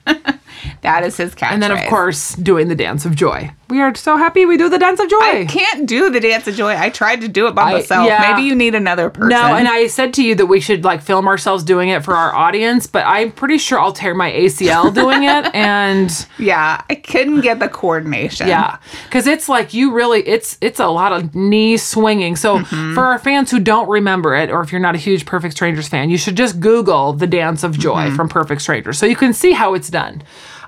That 0.84 1.02
is 1.04 1.16
his 1.16 1.34
catchphrase. 1.34 1.50
And 1.52 1.62
then, 1.62 1.72
of 1.72 1.80
course, 1.88 2.34
doing 2.36 2.68
the 2.68 2.74
dance 2.74 3.04
of 3.04 3.16
joy. 3.16 3.50
We 3.68 3.80
are 3.80 3.94
so 3.94 4.16
happy 4.16 4.44
we 4.46 4.56
do 4.56 4.68
the 4.68 4.78
dance 4.78 5.00
of 5.00 5.08
joy. 5.08 5.16
I 5.18 5.46
can't 5.48 5.88
do 5.88 6.10
the 6.10 6.20
dance 6.20 6.46
of 6.46 6.54
joy. 6.54 6.76
I 6.76 6.90
tried 6.90 7.22
to 7.22 7.28
do 7.28 7.46
it 7.48 7.54
by 7.54 7.62
I- 7.62 7.72
myself. 7.72 8.06
yeah. 8.06 8.30
Maybe 8.30 8.46
you 8.46 8.54
need 8.54 8.74
another 8.74 9.08
person. 9.10 9.30
No, 9.30 9.54
and 9.54 9.66
I 9.66 9.86
said 9.88 10.12
to 10.14 10.22
you 10.22 10.34
that 10.36 10.46
we 10.46 10.60
should 10.60 10.84
like 10.84 11.00
film 11.02 11.26
ourselves 11.26 11.64
doing 11.64 11.88
it 11.88 12.04
for 12.04 12.14
our 12.14 12.34
audience, 12.34 12.86
but 12.86 13.04
I'm 13.06 13.32
pretty 13.32 13.58
sure 13.58 13.80
I'll 13.80 13.92
tear 13.94 14.14
my 14.14 14.30
ACL 14.30 14.92
doing 14.94 15.24
it. 15.24 15.50
And 15.54 16.26
yeah, 16.38 16.82
I 16.90 16.94
couldn't 16.96 17.40
get 17.40 17.58
the 17.58 17.68
coordination. 17.68 18.46
yeah, 18.48 18.76
because 19.04 19.26
it's 19.26 19.48
like 19.48 19.72
you 19.74 19.92
really, 19.92 20.20
it's 20.28 20.58
it's 20.60 20.78
a 20.80 20.88
lot 20.88 21.12
of 21.12 21.34
knee 21.34 21.76
swinging. 21.78 22.36
So 22.36 22.58
Mm-hmm. 22.58 22.94
for 22.94 23.02
our 23.04 23.18
fans 23.18 23.50
who 23.50 23.58
don't 23.58 23.88
remember 23.88 24.34
it, 24.36 24.50
or 24.50 24.60
if 24.60 24.70
you're 24.70 24.80
not 24.80 24.94
a 24.94 24.98
huge 24.98 25.24
Perfect 25.26 25.54
Strangers 25.54 25.88
fan, 25.88 26.10
you 26.10 26.18
should 26.18 26.36
just 26.36 26.60
Google 26.60 27.12
the 27.14 27.26
dance 27.26 27.64
of 27.64 27.78
joy 27.78 28.06
Mm-hmm. 28.06 28.16
from 28.16 28.28
Perfect 28.28 28.60
Strangers 28.62 28.98
so 28.98 29.06
you 29.06 29.16
can 29.16 29.32
see 29.32 29.52
how 29.52 29.72
it's 29.74 29.88
done. 29.88 30.22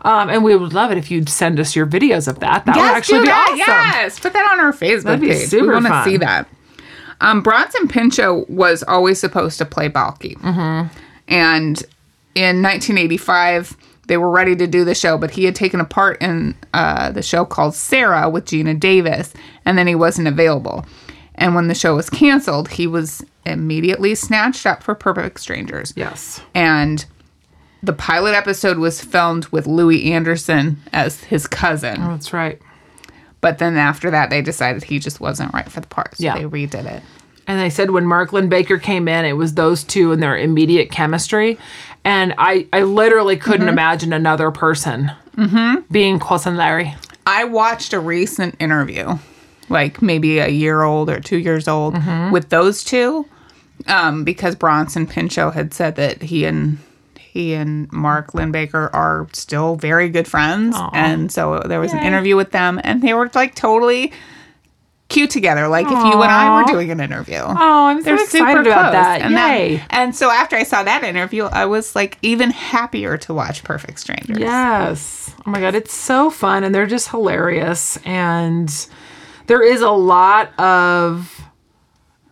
Um, 0.07 0.31
and 0.31 0.45
we 0.45 0.55
would 0.55 0.73
love 0.73 0.91
it 0.93 0.99
if 0.99 1.11
you'd 1.11 1.29
send 1.29 1.59
us 1.59 1.75
your 1.75 1.87
videos 1.87 2.29
of 2.29 2.39
that. 2.41 2.65
That 2.67 2.77
would 2.77 2.85
actually 2.85 3.21
be 3.21 3.27
that. 3.27 3.49
awesome. 3.49 3.59
Yes, 4.03 4.21
put 4.21 4.33
that 4.35 4.53
on 4.53 4.61
our 4.65 4.73
Facebook 4.73 5.03
That'd 5.05 5.21
be 5.21 5.29
page. 5.29 5.49
super 5.49 5.67
we 5.69 5.73
want 5.75 5.87
to 5.87 6.05
see 6.05 6.17
that. 6.19 6.49
Um, 7.21 7.43
Bronson 7.43 7.89
Pinchot 7.89 8.49
was 8.51 8.83
always 8.85 9.19
supposed 9.19 9.59
to 9.59 9.65
play 9.65 9.89
Balki, 9.89 10.37
Mm-hmm. 10.39 10.89
and 11.29 11.83
in 12.35 12.63
1985 12.63 13.77
they 14.07 14.17
were 14.19 14.31
ready 14.31 14.55
to 14.55 14.67
do 14.69 14.85
the 14.85 14.95
show, 14.95 15.19
but 15.19 15.33
he 15.33 15.45
had 15.45 15.57
taken 15.57 15.81
a 15.81 15.85
part 15.85 16.21
in 16.23 16.55
uh, 16.73 17.11
the 17.11 17.23
show 17.23 17.45
called 17.45 17.75
Sara 17.75 18.31
with 18.31 18.45
Geena 18.45 18.79
Davis, 18.79 19.35
and 19.65 19.77
then 19.77 19.89
he 19.89 19.97
wasn't 19.97 20.29
available. 20.29 20.87
And 21.35 21.57
when 21.57 21.67
the 21.67 21.75
show 21.75 21.97
was 21.97 22.09
canceled, 22.09 22.69
he 22.69 22.87
was 22.87 23.25
immediately 23.45 24.15
snatched 24.15 24.65
up 24.65 24.83
for 24.85 24.95
Perfect 24.95 25.41
Strangers. 25.41 25.93
Yes. 25.97 26.41
And 26.55 27.05
the 27.83 27.93
pilot 27.93 28.35
episode 28.35 28.79
was 28.79 29.01
filmed 29.01 29.47
with 29.49 29.67
Louie 29.67 30.13
Anderson 30.13 30.79
as 30.93 31.23
his 31.25 31.47
cousin. 31.47 32.01
Oh, 32.03 32.09
That's 32.13 32.33
right. 32.33 32.61
But 33.41 33.59
then 33.59 33.77
after 33.77 34.11
that, 34.11 34.31
they 34.31 34.43
decided 34.43 34.83
he 34.85 34.99
just 34.99 35.21
wasn't 35.21 35.53
right 35.55 35.71
for 35.71 35.81
the 35.81 35.87
part. 35.87 36.17
So 36.17 36.25
Yeah. 36.25 36.37
they 36.39 36.45
redid 36.45 36.87
it. 36.91 37.03
And 37.47 37.61
they 37.61 37.71
said 37.71 37.93
when 37.93 38.07
Mark 38.07 38.33
Linn-Baker 38.33 38.79
came 38.79 39.07
in, 39.07 39.25
it 39.25 39.35
was 39.35 39.55
those 39.55 39.85
two 39.85 40.11
and 40.11 40.21
their 40.21 40.37
immediate 40.37 40.91
chemistry. 40.91 41.59
And 42.05 42.35
I, 42.39 42.67
I 42.73 42.83
literally 42.83 43.37
couldn't 43.37 43.61
Mm-hmm. 43.67 43.69
imagine 43.69 44.13
another 44.13 44.51
person 44.51 45.13
being 45.93 46.19
close 46.19 46.47
and 46.47 46.57
Larry. 46.57 46.95
I 47.27 47.45
watched 47.45 47.93
a 47.93 48.01
recent 48.01 48.57
interview, 48.59 49.19
like 49.69 50.01
maybe 50.03 50.39
a 50.39 50.49
year 50.49 50.83
old 50.83 51.09
or 51.11 51.21
two 51.21 51.39
years 51.39 51.69
old, 51.69 51.95
Mm-hmm. 51.95 52.33
with 52.33 52.49
those 52.49 52.83
two, 52.83 53.27
um, 53.87 54.25
because 54.25 54.57
Bronson 54.57 55.07
Pinchot 55.07 55.55
had 55.55 55.73
said 55.75 55.97
that 55.97 56.23
he 56.23 56.47
and 56.47 56.79
he 57.37 57.55
and 57.55 57.91
Mark 57.93 58.35
Linn-Baker 58.35 58.91
are 58.93 59.29
still 59.33 59.77
very 59.77 60.09
good 60.09 60.27
friends, 60.27 60.77
and 60.93 61.31
so 61.31 61.61
there 61.67 61.81
was 61.81 61.93
an 61.93 62.01
interview 62.01 62.37
with 62.37 62.51
them, 62.51 62.81
and 62.83 63.03
they 63.03 63.15
were 63.15 63.31
like 63.35 63.55
totally 63.55 64.13
cute 65.09 65.31
together, 65.31 65.69
like 65.69 65.87
if 65.87 65.93
you 65.93 66.23
and 66.23 66.33
I 66.33 66.61
were 66.61 66.67
doing 66.67 66.91
an 66.91 67.01
interview. 67.01 67.39
Oh, 67.39 67.87
I'm 67.87 68.03
so 68.03 68.15
excited 68.15 68.67
about 68.67 68.93
that. 68.93 69.21
And 69.23 69.35
Yay. 69.35 69.83
and 69.91 70.15
so 70.17 70.31
after 70.31 70.57
I 70.57 70.65
saw 70.65 70.83
that 70.83 71.05
interview, 71.05 71.45
I 71.45 71.65
was 71.67 71.95
like 71.95 72.19
even 72.23 72.51
happier 72.51 73.17
to 73.19 73.35
watch 73.35 73.63
Perfect 73.63 74.01
Strangers. 74.01 74.39
Yes. 74.39 75.33
Oh 75.47 75.51
my 75.51 75.61
God. 75.61 75.75
It's 75.75 75.95
so 75.95 76.31
fun 76.31 76.65
and 76.65 76.75
they're 76.75 76.87
just 76.87 77.09
hilarious. 77.11 77.99
And 78.05 78.69
there 79.47 79.63
is 79.63 79.81
a 79.81 79.91
lot 79.91 80.59
of. 80.59 81.33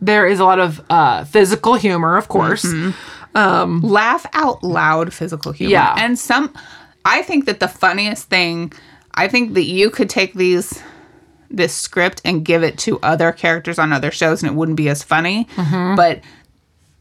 There 0.00 0.26
is 0.26 0.38
a 0.40 0.44
lot 0.44 0.58
of 0.58 0.84
uh, 0.90 1.24
physical 1.24 1.74
humor, 1.74 2.16
of 2.16 2.28
course. 2.28 2.66
Laugh 3.34 4.26
out 4.32 4.62
loud 4.62 5.12
physical 5.12 5.52
humor. 5.52 5.72
Yeah. 5.72 5.94
And 5.98 6.18
some 6.18 6.52
I 7.04 7.22
think 7.22 7.46
that 7.46 7.60
the 7.60 7.68
funniest 7.68 8.28
thing 8.28 8.72
I 9.14 9.28
think 9.28 9.54
that 9.54 9.64
you 9.64 9.90
could 9.90 10.08
take 10.10 10.34
these 10.34 10.82
this 11.50 11.74
script 11.74 12.20
and 12.24 12.44
give 12.44 12.62
it 12.64 12.78
to 12.78 12.98
other 13.02 13.30
characters 13.30 13.78
on 13.78 13.92
other 13.92 14.10
shows 14.10 14.42
and 14.42 14.50
it 14.50 14.54
wouldn't 14.56 14.76
be 14.76 14.88
as 14.88 15.02
funny. 15.02 15.46
Mm-hmm. 15.56 15.94
But 15.96 16.20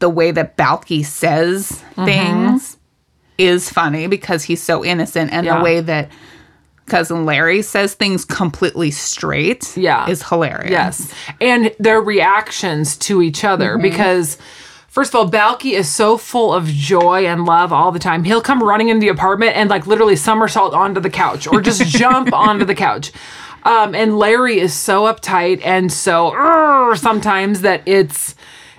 the 0.00 0.08
way 0.08 0.30
that 0.30 0.56
Balki 0.56 1.04
says 1.04 1.82
Mm-hmm. 1.96 2.04
things 2.04 2.76
is 3.38 3.68
funny 3.70 4.06
because 4.06 4.44
he's 4.44 4.62
so 4.62 4.84
innocent 4.84 5.32
and 5.32 5.44
Yeah. 5.46 5.58
the 5.58 5.64
way 5.64 5.80
that 5.80 6.08
cousin 6.86 7.24
Larry 7.24 7.62
says 7.62 7.94
things 7.94 8.24
completely 8.24 8.90
straight 8.92 9.76
Yeah. 9.76 10.08
is 10.08 10.22
hilarious. 10.22 10.70
Yes. 10.70 11.12
And 11.40 11.74
their 11.80 12.00
reactions 12.00 12.96
to 12.98 13.22
each 13.22 13.42
other 13.44 13.78
because 13.78 14.36
first 14.94 15.12
of 15.12 15.16
all, 15.16 15.28
Balki 15.28 15.72
is 15.72 15.90
so 15.90 16.16
full 16.16 16.54
of 16.54 16.66
joy 16.66 17.26
and 17.26 17.44
love 17.44 17.72
all 17.72 17.90
the 17.90 17.98
time. 17.98 18.22
He'll 18.22 18.40
come 18.40 18.62
running 18.62 18.90
into 18.90 19.00
the 19.00 19.08
apartment 19.08 19.56
and 19.56 19.68
like 19.68 19.88
literally 19.88 20.14
somersault 20.14 20.72
onto 20.72 21.00
the 21.00 21.10
couch 21.10 21.48
or 21.48 21.60
just 21.60 21.84
jump 21.86 22.32
onto 22.32 22.64
the 22.64 22.76
couch. 22.76 23.10
Um, 23.64 23.96
and 23.96 24.16
Larry 24.16 24.60
is 24.60 24.72
so 24.72 25.12
uptight 25.12 25.60
and 25.64 25.92
so 25.92 26.30
"Urgh," 26.30 26.96
sometimes 26.98 27.62
that 27.62 27.82
it's 27.86 28.36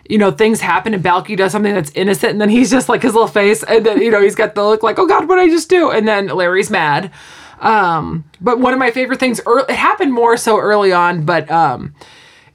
you 0.07 0.17
know, 0.17 0.31
things 0.31 0.61
happen 0.61 0.93
and 0.93 1.03
Balki 1.03 1.35
does 1.35 1.51
something 1.51 1.73
that's 1.73 1.91
innocent 1.95 2.31
and 2.31 2.39
then 2.39 2.49
he's 2.49 2.69
just 2.69 2.87
like 2.87 3.01
his 3.01 3.13
little 3.13 3.27
face 3.27 3.63
and 3.63 3.83
then, 3.83 3.99
you 3.99 4.11
know, 4.11 4.21
he's 4.21 4.35
got 4.35 4.53
the 4.53 4.63
look 4.63 4.83
like, 4.83 4.99
oh 4.99 5.07
God, 5.07 5.27
what 5.27 5.37
did 5.37 5.41
I 5.41 5.49
just 5.49 5.67
do? 5.67 5.89
And 5.89 6.07
then 6.07 6.27
Larry's 6.27 6.69
mad. 6.69 7.11
Um, 7.59 8.23
but 8.39 8.59
one 8.59 8.71
of 8.71 8.77
my 8.77 8.91
favorite 8.91 9.19
things, 9.19 9.41
ear 9.47 9.65
it 9.67 9.71
happened 9.71 10.13
more 10.13 10.37
so 10.37 10.59
early 10.59 10.93
on, 10.93 11.25
but 11.25 11.49
um, 11.49 11.95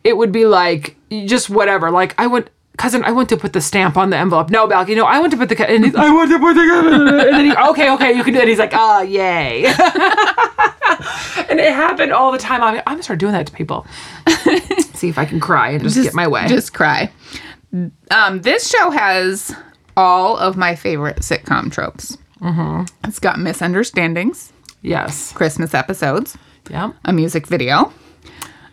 it 0.05 0.17
would 0.17 0.31
be 0.31 0.45
like 0.47 0.95
just 1.11 1.50
whatever. 1.50 1.90
Like 1.90 2.14
I 2.19 2.29
went, 2.29 2.50
cousin, 2.80 3.04
I 3.04 3.12
went 3.12 3.28
to 3.28 3.37
put 3.37 3.52
the 3.52 3.60
stamp 3.60 3.96
on 3.96 4.10
the 4.10 4.16
envelope. 4.16 4.50
No, 4.50 4.66
Balki, 4.66 4.96
no, 4.96 5.04
I 5.04 5.20
went 5.20 5.32
to 5.32 5.37
put 5.37 5.49
the, 5.49 5.70
and 5.70 5.84
he's, 5.84 5.94
I 5.94 6.10
went 6.10 6.30
to 6.30 6.38
put 6.38 6.54
the, 6.54 6.60
and 6.60 7.34
then 7.34 7.44
he, 7.44 7.54
okay, 7.70 7.90
okay, 7.92 8.12
you 8.12 8.25
can 8.25 8.34
do 8.34 8.40
it. 8.40 8.49
He's 8.49 8.58
like, 8.58 8.72
oh, 8.72 9.02
yay. 9.02 9.66
and 11.50 11.60
it 11.60 11.72
happened 11.72 12.12
all 12.12 12.32
the 12.32 12.38
time. 12.38 12.62
I'm, 12.62 12.76
I'm 12.78 12.94
gonna 12.94 13.02
start 13.02 13.18
doing 13.18 13.32
that 13.32 13.46
to 13.46 13.52
people. 13.52 13.87
See 14.94 15.08
if 15.08 15.18
I 15.18 15.25
can 15.25 15.40
cry 15.40 15.70
and 15.70 15.82
just, 15.82 16.02
get 16.02 16.14
my 16.14 16.26
way. 16.26 16.46
Just 16.49 16.75
cry. 16.75 17.10
Um, 18.10 18.40
this 18.42 18.68
show 18.68 18.90
has 18.90 19.54
all 19.96 20.37
of 20.37 20.56
my 20.56 20.75
favorite 20.75 21.18
sitcom 21.18 21.70
tropes. 21.70 22.16
Mm-hmm. 22.40 22.84
It's 23.08 23.18
got 23.18 23.38
misunderstandings, 23.38 24.52
yes. 24.82 25.32
Christmas 25.32 25.75
episodes, 25.75 26.37
Yeah. 26.70 26.92
a 27.04 27.12
music 27.12 27.46
video, 27.46 27.92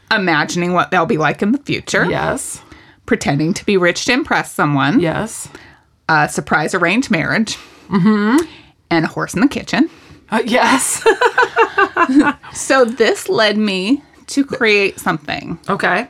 imagining 0.10 0.72
what 0.74 0.90
they'll 0.92 1.06
be 1.06 1.18
like 1.18 1.42
in 1.42 1.52
the 1.52 1.58
future, 1.60 2.06
Yes. 2.06 2.62
Pretending 3.08 3.54
to 3.56 3.66
be 3.66 3.76
rich 3.78 4.06
to 4.06 4.12
impress 4.14 4.54
someone, 4.54 5.00
Yes. 5.00 5.50
a 6.08 6.30
surprise 6.30 6.76
arranged 6.76 7.10
marriage, 7.10 7.58
and 7.90 8.40
a 8.92 9.08
horse 9.08 9.34
in 9.34 9.42
the 9.42 9.48
kitchen. 9.48 9.90
Uh, 10.30 10.44
yes. 10.46 11.04
So 12.54 12.86
this 12.86 13.28
led 13.30 13.58
me 13.58 14.02
to 14.28 14.46
create 14.46 15.00
something 15.00 15.60
okay. 15.70 16.08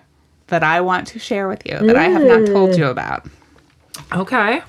that 0.48 0.64
I 0.64 0.82
want 0.82 1.08
to 1.08 1.20
share 1.20 1.48
with 1.48 1.66
you 1.66 1.78
that 1.80 1.96
I 1.96 2.04
have 2.06 2.24
not 2.24 2.46
told 2.46 2.76
you 2.78 2.86
about. 2.88 3.26
Okay. 4.14 4.62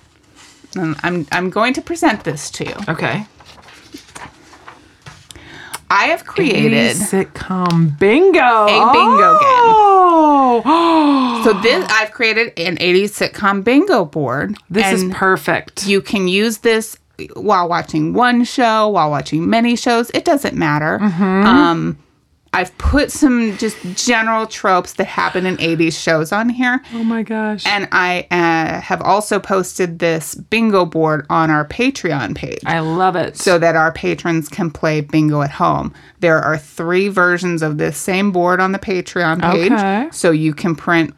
And 0.75 0.97
I'm 1.03 1.27
I'm 1.33 1.51
going 1.51 1.75
to 1.75 1.83
present 1.83 2.25
this 2.25 2.51
to 2.53 2.65
you. 2.65 2.75
Okay. 2.89 3.27
I 5.91 6.09
have 6.09 6.25
created 6.27 6.73
a 6.75 6.95
sitcom 6.95 7.99
bingo. 7.99 8.39
A 8.39 8.93
bingo 8.93 9.33
game. 9.39 9.75
Oh. 9.75 11.05
So 11.45 11.53
this 11.61 11.87
I've 11.89 12.11
created 12.11 12.53
an 12.59 12.77
80s 12.79 13.31
sitcom 13.31 13.63
bingo 13.63 14.05
board. 14.05 14.57
this 14.69 14.93
is 14.93 15.05
perfect. 15.15 15.87
you 15.87 16.03
can 16.03 16.27
use 16.27 16.59
this 16.59 16.99
while 17.37 17.69
watching 17.69 18.13
one 18.13 18.45
show, 18.45 18.89
while 18.89 19.09
watching 19.11 19.49
many 19.49 19.77
shows. 19.77 20.11
It 20.11 20.25
doesn't 20.25 20.57
matter. 20.57 20.99
Mm-hmm. 20.99 21.47
Um, 21.47 21.99
I've 22.53 22.77
put 22.79 23.13
some 23.13 23.57
just 23.59 23.77
general 23.95 24.47
tropes 24.47 24.95
that 24.95 25.07
happen 25.07 25.47
in 25.47 25.57
80s 25.59 25.93
shows 26.01 26.33
on 26.33 26.49
here. 26.49 26.83
oh 26.95 27.05
my 27.05 27.23
gosh. 27.23 27.65
And 27.67 27.89
I 27.93 28.27
uh, 28.31 28.81
have 28.81 29.03
also 29.03 29.39
posted 29.39 29.99
this 29.99 30.35
bingo 30.35 30.85
board 30.85 31.27
on 31.31 31.51
our 31.51 31.67
Patreon 31.67 32.35
page. 32.35 32.61
I 32.67 32.81
love 32.81 33.17
it. 33.17 33.37
so 33.37 33.59
that 33.59 33.77
our 33.77 33.93
patrons 33.93 34.49
can 34.49 34.71
play 34.71 35.01
bingo 35.01 35.43
at 35.43 35.51
home. 35.51 35.93
There 36.21 36.39
are 36.39 36.57
three 36.59 37.09
versions 37.09 37.63
of 37.63 37.79
this 37.79 37.97
same 37.97 38.33
board 38.33 38.61
on 38.61 38.73
the 38.73 38.79
Patreon 38.79 39.41
page. 39.43 39.73
Okay. 39.73 40.09
So 40.13 40.31
you 40.31 40.55
can 40.55 40.75
print 40.75 41.15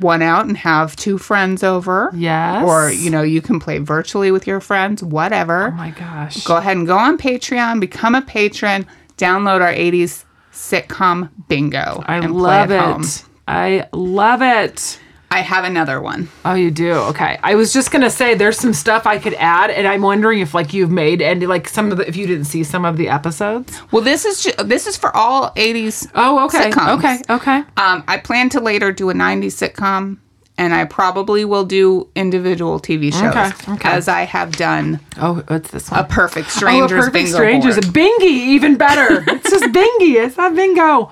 one 0.00 0.22
out 0.22 0.44
and 0.46 0.56
have 0.56 0.96
two 0.96 1.18
friends 1.18 1.62
over. 1.62 2.10
Yes. 2.14 2.64
Or, 2.66 2.90
you 2.90 3.10
know, 3.10 3.22
you 3.22 3.40
can 3.40 3.60
play 3.60 3.78
virtually 3.78 4.32
with 4.32 4.46
your 4.46 4.60
friends, 4.60 5.02
whatever. 5.04 5.68
oh 5.68 5.70
my 5.72 5.90
gosh. 5.90 6.44
Go 6.44 6.56
ahead 6.56 6.76
and 6.76 6.86
go 6.86 6.96
on 6.98 7.16
Patreon, 7.16 7.80
become 7.80 8.14
a 8.14 8.22
patron, 8.22 8.86
download 9.16 9.60
our 9.60 9.72
80s 9.72 10.23
sitcom 10.54 11.30
bingo. 11.48 12.02
I 12.06 12.20
love 12.20 12.70
it. 12.70 12.80
home. 12.80 13.04
I 13.46 13.88
love 13.92 14.40
it. 14.42 15.00
I 15.30 15.40
have 15.40 15.64
another 15.64 16.00
one. 16.00 16.28
Oh, 16.44 16.54
you 16.54 16.70
do? 16.70 16.92
Okay. 16.92 17.38
I 17.42 17.56
was 17.56 17.72
just 17.72 17.90
gonna 17.90 18.08
say 18.10 18.34
there's 18.36 18.56
some 18.56 18.72
stuff 18.72 19.04
I 19.04 19.18
could 19.18 19.34
add, 19.34 19.70
and 19.70 19.86
I'm 19.88 20.02
wondering 20.02 20.38
if 20.38 20.54
like 20.54 20.72
you've 20.72 20.92
made 20.92 21.20
and 21.20 21.42
like 21.48 21.66
some 21.68 21.90
of 21.90 21.98
the 21.98 22.06
if 22.08 22.14
you 22.14 22.26
didn't 22.28 22.44
see 22.44 22.62
some 22.62 22.84
of 22.84 22.96
the 22.96 23.08
episodes. 23.08 23.80
Well, 23.90 24.02
this 24.02 24.24
is 24.24 24.44
ju- 24.44 24.64
this 24.64 24.86
is 24.86 24.96
for 24.96 25.14
all 25.16 25.50
80s 25.56 26.08
Oh, 26.14 26.44
okay. 26.46 26.70
sitcoms. 26.70 26.98
Okay. 26.98 27.18
Okay. 27.28 27.58
Um, 27.76 28.04
I 28.06 28.18
plan 28.18 28.48
to 28.50 28.60
later 28.60 28.92
do 28.92 29.10
a 29.10 29.14
90s 29.14 29.54
sitcom 29.72 30.18
and 30.56 30.72
I 30.72 30.84
probably 30.84 31.44
will 31.44 31.64
do 31.64 32.08
individual 32.14 32.78
TV 32.80 33.12
shows 33.12 33.34
Okay, 33.34 33.72
okay. 33.72 33.88
as 33.88 34.06
I 34.08 34.22
have 34.22 34.52
done 34.56 35.00
Oh, 35.18 35.42
what's 35.48 35.70
this 35.70 35.90
one? 35.90 36.00
a 36.00 36.04
Perfect 36.04 36.48
Oh, 36.62 36.84
a 36.84 36.88
perfect 36.88 37.12
bingo 37.12 37.30
strangers. 37.32 37.74
board. 37.80 37.94
Bingy, 37.94 38.22
even 38.22 38.76
better. 38.76 39.24
it's 39.26 39.50
just 39.50 39.64
bingy. 39.64 40.24
It's 40.24 40.36
not 40.36 40.54
bingo. 40.54 41.10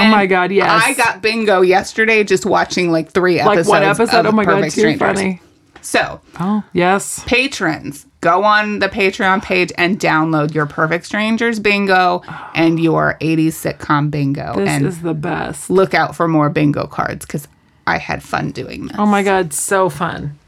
oh 0.00 0.06
my 0.08 0.26
god, 0.26 0.52
yes. 0.52 0.68
I 0.84 0.94
got 0.94 1.22
bingo 1.22 1.60
yesterday 1.62 2.22
just 2.24 2.44
watching 2.46 2.92
like 2.92 3.10
three 3.10 3.38
like 3.38 3.46
episodes. 3.58 3.68
one 3.68 3.82
episode. 3.82 4.20
of 4.20 4.26
Oh 4.26 4.32
my 4.32 4.44
god, 4.44 4.56
Perfect 4.56 4.74
too 4.74 4.80
Strangers. 4.82 4.98
funny. 5.00 5.40
So 5.80 6.20
Oh 6.38 6.62
yes. 6.72 7.22
patrons 7.26 8.04
go 8.20 8.42
on 8.44 8.80
the 8.80 8.88
patreon 8.88 9.40
page 9.42 9.72
and 9.78 9.98
download 9.98 10.52
your 10.52 10.66
perfect 10.66 11.06
strangers 11.06 11.60
bingo 11.60 12.20
and 12.54 12.80
your 12.80 13.16
80s 13.20 13.54
sitcom 13.54 14.10
bingo 14.10 14.54
This 14.56 14.68
and 14.68 14.84
is 14.86 15.02
the 15.02 15.14
best. 15.14 15.70
look 15.70 15.94
out 15.94 16.16
for 16.16 16.26
more 16.28 16.50
bingo 16.50 16.86
cards 16.88 17.24
because 17.24 17.46
i 17.88 17.98
had 17.98 18.22
fun 18.22 18.50
doing 18.50 18.86
this 18.88 18.96
Oh 18.98 19.06
my 19.06 19.22
god, 19.22 19.52
so 19.52 19.88
fun. 19.88 20.38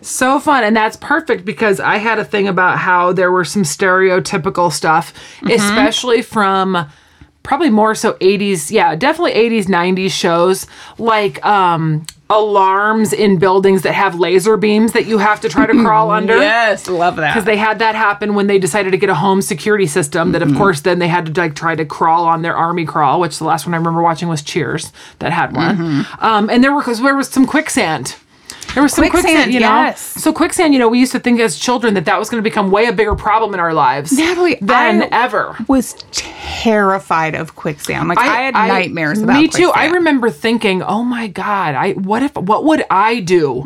So 0.00 0.38
fun. 0.38 0.64
And 0.64 0.76
that's 0.76 0.96
perfect 0.98 1.44
because 1.46 1.80
I 1.80 1.96
had 1.96 2.18
a 2.18 2.24
thing 2.26 2.46
about 2.46 2.78
how 2.78 3.12
there 3.14 3.32
were 3.32 3.44
some 3.46 3.62
stereotypical 3.62 4.70
stuff, 4.70 5.14
Mm-hmm. 5.38 5.50
especially 5.50 6.20
from 6.22 6.86
probably 7.42 7.70
more 7.70 7.94
so 7.94 8.12
80s, 8.14 8.70
yeah, 8.70 8.94
definitely 8.96 9.32
80s, 9.32 9.64
90s 9.66 10.10
shows 10.10 10.66
like 10.98 11.44
um 11.46 12.04
alarms 12.30 13.12
in 13.12 13.38
buildings 13.38 13.82
that 13.82 13.92
have 13.92 14.18
laser 14.18 14.56
beams 14.56 14.92
that 14.92 15.06
you 15.06 15.18
have 15.18 15.40
to 15.42 15.48
try 15.48 15.66
to 15.66 15.72
crawl 15.74 16.10
under. 16.18 16.36
yes 16.38 16.88
love 16.88 17.16
that 17.16 17.32
Because 17.34 17.44
they 17.44 17.56
had 17.56 17.78
that 17.80 17.94
happen 17.94 18.34
when 18.34 18.46
they 18.46 18.58
decided 18.58 18.90
to 18.92 18.96
get 18.96 19.10
a 19.10 19.14
home 19.14 19.42
security 19.42 19.86
system. 19.86 20.32
That, 20.32 20.40
of 20.42 20.48
Mm-hmm. 20.48 20.58
course, 20.58 20.80
then 20.82 20.98
they 21.00 21.08
had 21.08 21.34
to 21.34 21.40
like 21.40 21.54
try 21.54 21.74
to 21.74 21.84
crawl 21.84 22.24
on 22.24 22.42
their 22.42 22.56
army 22.56 22.84
crawl, 22.86 23.20
which 23.20 23.38
the 23.38 23.44
last 23.44 23.66
one 23.66 23.74
I 23.74 23.76
remember 23.76 24.02
watching 24.02 24.28
was 24.28 24.42
Cheers 24.42 24.92
that 25.18 25.32
had 25.32 25.54
one. 25.54 25.76
Mm-hmm. 25.76 26.24
Um, 26.24 26.48
and 26.50 26.62
there 26.64 26.72
were 26.72 26.80
because 26.80 27.00
there 27.00 27.16
was 27.16 27.28
some 27.28 27.46
quicksand. 27.46 28.16
There 28.72 28.82
was 28.82 28.92
some 28.92 29.02
quicksand, 29.08 29.24
Quicksand, 29.34 29.54
you 29.54 29.60
know. 29.60 29.66
yes. 29.68 30.00
So 30.00 30.32
quicksand, 30.32 30.72
you 30.74 30.80
know, 30.80 30.88
we 30.88 30.98
used 30.98 31.12
to 31.12 31.20
think 31.20 31.38
as 31.40 31.56
children 31.58 31.94
that 31.94 32.04
that 32.06 32.18
was 32.18 32.28
going 32.30 32.42
to 32.42 32.48
become 32.48 32.70
way 32.70 32.86
a 32.86 32.92
bigger 32.92 33.14
problem 33.14 33.54
in 33.54 33.60
our 33.60 33.72
lives 33.74 34.10
Natalie, 34.12 34.58
than 34.60 35.02
I- 35.02 35.08
ever. 35.12 35.56
was 35.68 35.94
terrified 36.12 37.34
of 37.34 37.56
quicksand 37.56 38.08
like 38.08 38.18
i, 38.18 38.24
had 38.42 38.54
nightmares 38.54 39.20
about 39.20 39.40
me 39.40 39.48
too. 39.48 39.70
I 39.74 39.86
remember 39.86 40.30
thinking, 40.30 40.82
"Oh 40.82 41.04
my 41.04 41.26
god, 41.28 41.74
I 41.74 41.92
what 41.92 42.22
if 42.22 42.34
what 42.36 42.64
would 42.64 42.84
I 42.90 43.20
do 43.20 43.62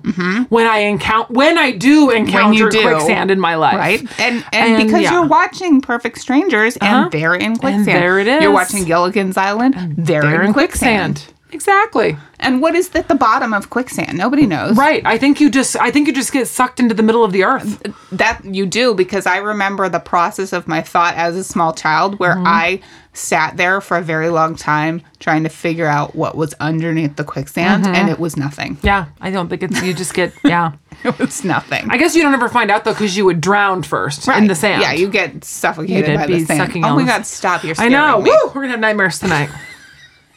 when 0.49 0.67
I 0.67 0.79
encounter 0.81 1.33
when 1.33 1.57
I 1.59 1.71
do 1.73 2.11
encounter 2.11 2.69
do, 2.69 2.81
quicksand 2.83 3.31
in 3.31 3.39
my 3.41 3.55
life?" 3.55 3.77
Right, 3.77 4.01
and 4.21 4.45
and, 4.53 4.75
And, 4.75 4.85
because 4.87 5.03
yeah. 5.03 5.13
you're 5.13 5.27
watching 5.27 5.81
Perfect 5.81 6.19
Strangers, 6.19 6.77
Uh-huh. 6.81 7.03
and 7.05 7.13
they're 7.13 7.35
in 7.35 7.57
quicksand. 7.57 7.87
there 7.89 8.19
it 8.19 8.27
You're 8.43 8.51
watching 8.53 8.85
Gilligan's 8.85 9.37
Island. 9.37 9.75
They're, 9.97 10.23
They're 10.23 10.41
in, 10.43 10.49
in 10.49 10.53
quicksand. 10.53 11.15
quicksand. 11.17 11.35
Exactly. 11.51 12.17
And 12.41 12.61
what 12.61 12.75
is 12.75 12.91
at 12.95 13.09
the 13.09 13.15
bottom 13.15 13.53
of 13.55 13.71
quicksand? 13.71 14.17
Nobody 14.19 14.47
knows. 14.47 14.77
Right. 14.77 15.03
I 15.05 15.19
think 15.19 15.41
you 15.41 15.51
just 15.51 15.77
I 15.77 15.91
think 15.91 16.07
you 16.07 16.13
just 16.13 16.33
get 16.33 16.47
sucked 16.47 16.79
into 16.79 16.95
the 16.95 17.03
middle 17.03 17.25
of 17.25 17.33
the 17.33 17.45
earth. 17.45 17.83
That 18.13 18.41
you 18.45 18.67
do 18.67 18.95
because 18.95 19.27
I 19.27 19.39
remember 19.39 19.89
the 19.89 19.99
process 19.99 20.53
of 20.53 20.69
my 20.69 20.83
thought 20.83 21.15
as 21.15 21.37
a 21.37 21.45
small 21.45 21.73
child 21.73 22.19
where 22.19 22.35
Mm-hmm. 22.35 22.47
I 22.47 22.81
sat 23.15 23.57
there 23.57 23.81
for 23.81 23.97
a 23.97 24.03
very 24.03 24.29
long 24.29 24.55
time 24.55 25.03
trying 25.19 25.43
to 25.43 25.49
figure 25.49 25.87
out 25.89 26.15
what 26.15 26.37
was 26.37 26.55
underneath 26.61 27.17
the 27.17 27.25
quicksand, 27.25 27.85
Mm-hmm. 27.85 27.95
and 27.95 28.09
it 28.11 28.21
was 28.21 28.37
nothing. 28.37 28.77
Yeah. 28.83 29.07
I 29.21 29.31
don't 29.33 29.49
think 29.49 29.65
it's 29.65 29.83
you 29.83 29.93
just 29.95 30.15
get 30.15 30.33
yeah. 30.45 30.73
It 31.05 31.19
was 31.19 31.45
nothing. 31.45 31.87
I 31.91 31.97
guess 31.97 32.15
you 32.15 32.23
don't 32.23 32.35
ever 32.35 32.49
find 32.49 32.71
out 32.71 32.85
though 32.85 32.93
because 32.93 33.17
you 33.17 33.25
would 33.25 33.41
drown 33.41 33.83
first 33.83 34.29
in 34.29 34.47
the 34.49 34.55
sand. 34.55 34.83
Yeah, 34.83 34.93
you 34.93 35.09
get 35.09 35.43
suffocated 35.45 36.09
You'd 36.11 36.17
by 36.17 36.27
the 36.27 36.45
sand. 36.45 36.73
oh 36.85 36.95
my 36.97 37.05
god, 37.05 37.25
stop! 37.27 37.65
You're 37.65 37.75
I 37.79 37.89
know. 37.89 38.19
Woo! 38.21 38.31
We're 38.47 38.63
gonna 38.63 38.69
have 38.71 38.81
nightmares 38.81 39.19
tonight. 39.19 39.49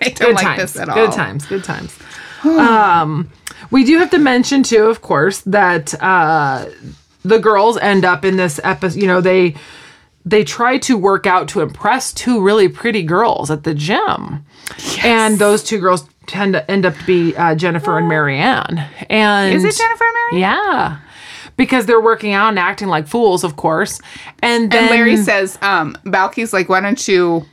I 0.05 0.09
don't 0.09 0.29
Good 0.29 0.35
like 0.35 0.43
times. 0.45 0.73
this 0.73 0.77
at 0.81 0.89
all. 0.89 0.95
Good 0.95 1.11
times. 1.13 1.45
Good 1.45 1.63
times. 1.63 1.97
um, 2.43 3.31
we 3.69 3.83
do 3.83 3.97
have 3.99 4.09
to 4.11 4.17
mention 4.19 4.63
too, 4.63 4.85
of 4.85 5.01
course, 5.01 5.41
that 5.41 5.93
uh, 6.01 6.65
the 7.23 7.39
girls 7.39 7.77
end 7.77 8.03
up 8.05 8.25
in 8.25 8.37
this 8.37 8.59
episode. 8.63 8.99
You 8.99 9.07
know, 9.07 9.21
they 9.21 9.55
they 10.25 10.43
try 10.43 10.77
to 10.79 10.97
work 10.97 11.25
out 11.25 11.47
to 11.49 11.61
impress 11.61 12.13
two 12.13 12.41
really 12.41 12.67
pretty 12.67 13.03
girls 13.03 13.49
at 13.51 13.63
the 13.63 13.73
gym, 13.73 14.45
and 15.03 15.37
those 15.39 15.63
two 15.63 15.79
girls 15.79 16.07
tend 16.27 16.53
to 16.53 16.69
end 16.71 16.85
up 16.85 16.95
to 16.95 17.05
be 17.05 17.35
uh, 17.35 17.55
Jennifer 17.55 17.97
and 17.97 18.07
Mary 18.07 18.37
Anne. 18.37 18.87
And 19.09 19.53
Is 19.55 19.63
it 19.63 19.75
Jennifer 19.75 20.03
and 20.03 20.13
Mary? 20.31 20.41
Yeah. 20.41 20.99
Because 21.57 21.85
they're 21.85 22.01
working 22.01 22.33
out 22.33 22.49
and 22.49 22.59
acting 22.59 22.87
like 22.87 23.07
fools, 23.07 23.43
of 23.43 23.55
course. 23.55 23.99
And 24.41 24.71
then 24.71 24.83
And 24.83 24.91
Larry 24.91 25.17
says, 25.17 25.57
um, 25.61 25.97
Balki's 26.05 26.53
like, 26.53 26.69
why 26.69 26.79
don't 26.79 27.07
you 27.07 27.45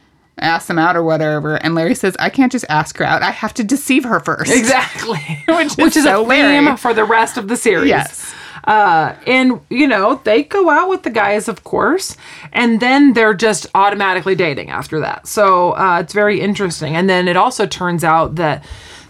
ask 0.44 0.66
them 0.66 0.78
out 0.78 0.96
or 0.96 1.02
whatever? 1.02 1.56
And 1.56 1.74
Larry 1.74 1.94
says, 1.94 2.16
I 2.18 2.30
can't 2.30 2.52
just 2.52 2.64
ask 2.68 2.96
her 2.98 3.04
out. 3.04 3.22
I 3.22 3.30
have 3.30 3.54
to 3.54 3.64
deceive 3.64 4.04
her 4.04 4.20
first. 4.20 4.50
Exactly. 4.50 5.18
Which 5.48 5.66
is 5.66 5.76
Which 5.76 5.96
is 5.96 6.04
so 6.04 6.24
a 6.24 6.28
theme 6.28 6.64
Larry. 6.64 6.76
for 6.76 6.94
the 6.94 7.04
rest 7.04 7.36
of 7.36 7.48
the 7.48 7.56
series. 7.56 7.88
Yes. 7.88 8.34
Uh, 8.64 9.14
and, 9.26 9.60
you 9.70 9.86
know, 9.88 10.20
they 10.24 10.42
go 10.42 10.68
out 10.68 10.90
with 10.90 11.02
the 11.02 11.10
guys, 11.10 11.48
of 11.48 11.64
course, 11.64 12.16
and 12.52 12.80
then 12.80 13.14
they're 13.14 13.32
just 13.32 13.66
automatically 13.74 14.34
dating 14.34 14.68
after 14.68 15.00
that. 15.00 15.26
So 15.26 15.72
uh, 15.72 16.00
it's 16.02 16.12
very 16.12 16.40
interesting. 16.40 16.94
And 16.94 17.08
then 17.08 17.28
it 17.28 17.36
also 17.36 17.66
turns 17.66 18.04
out 18.04 18.34
that 18.34 18.62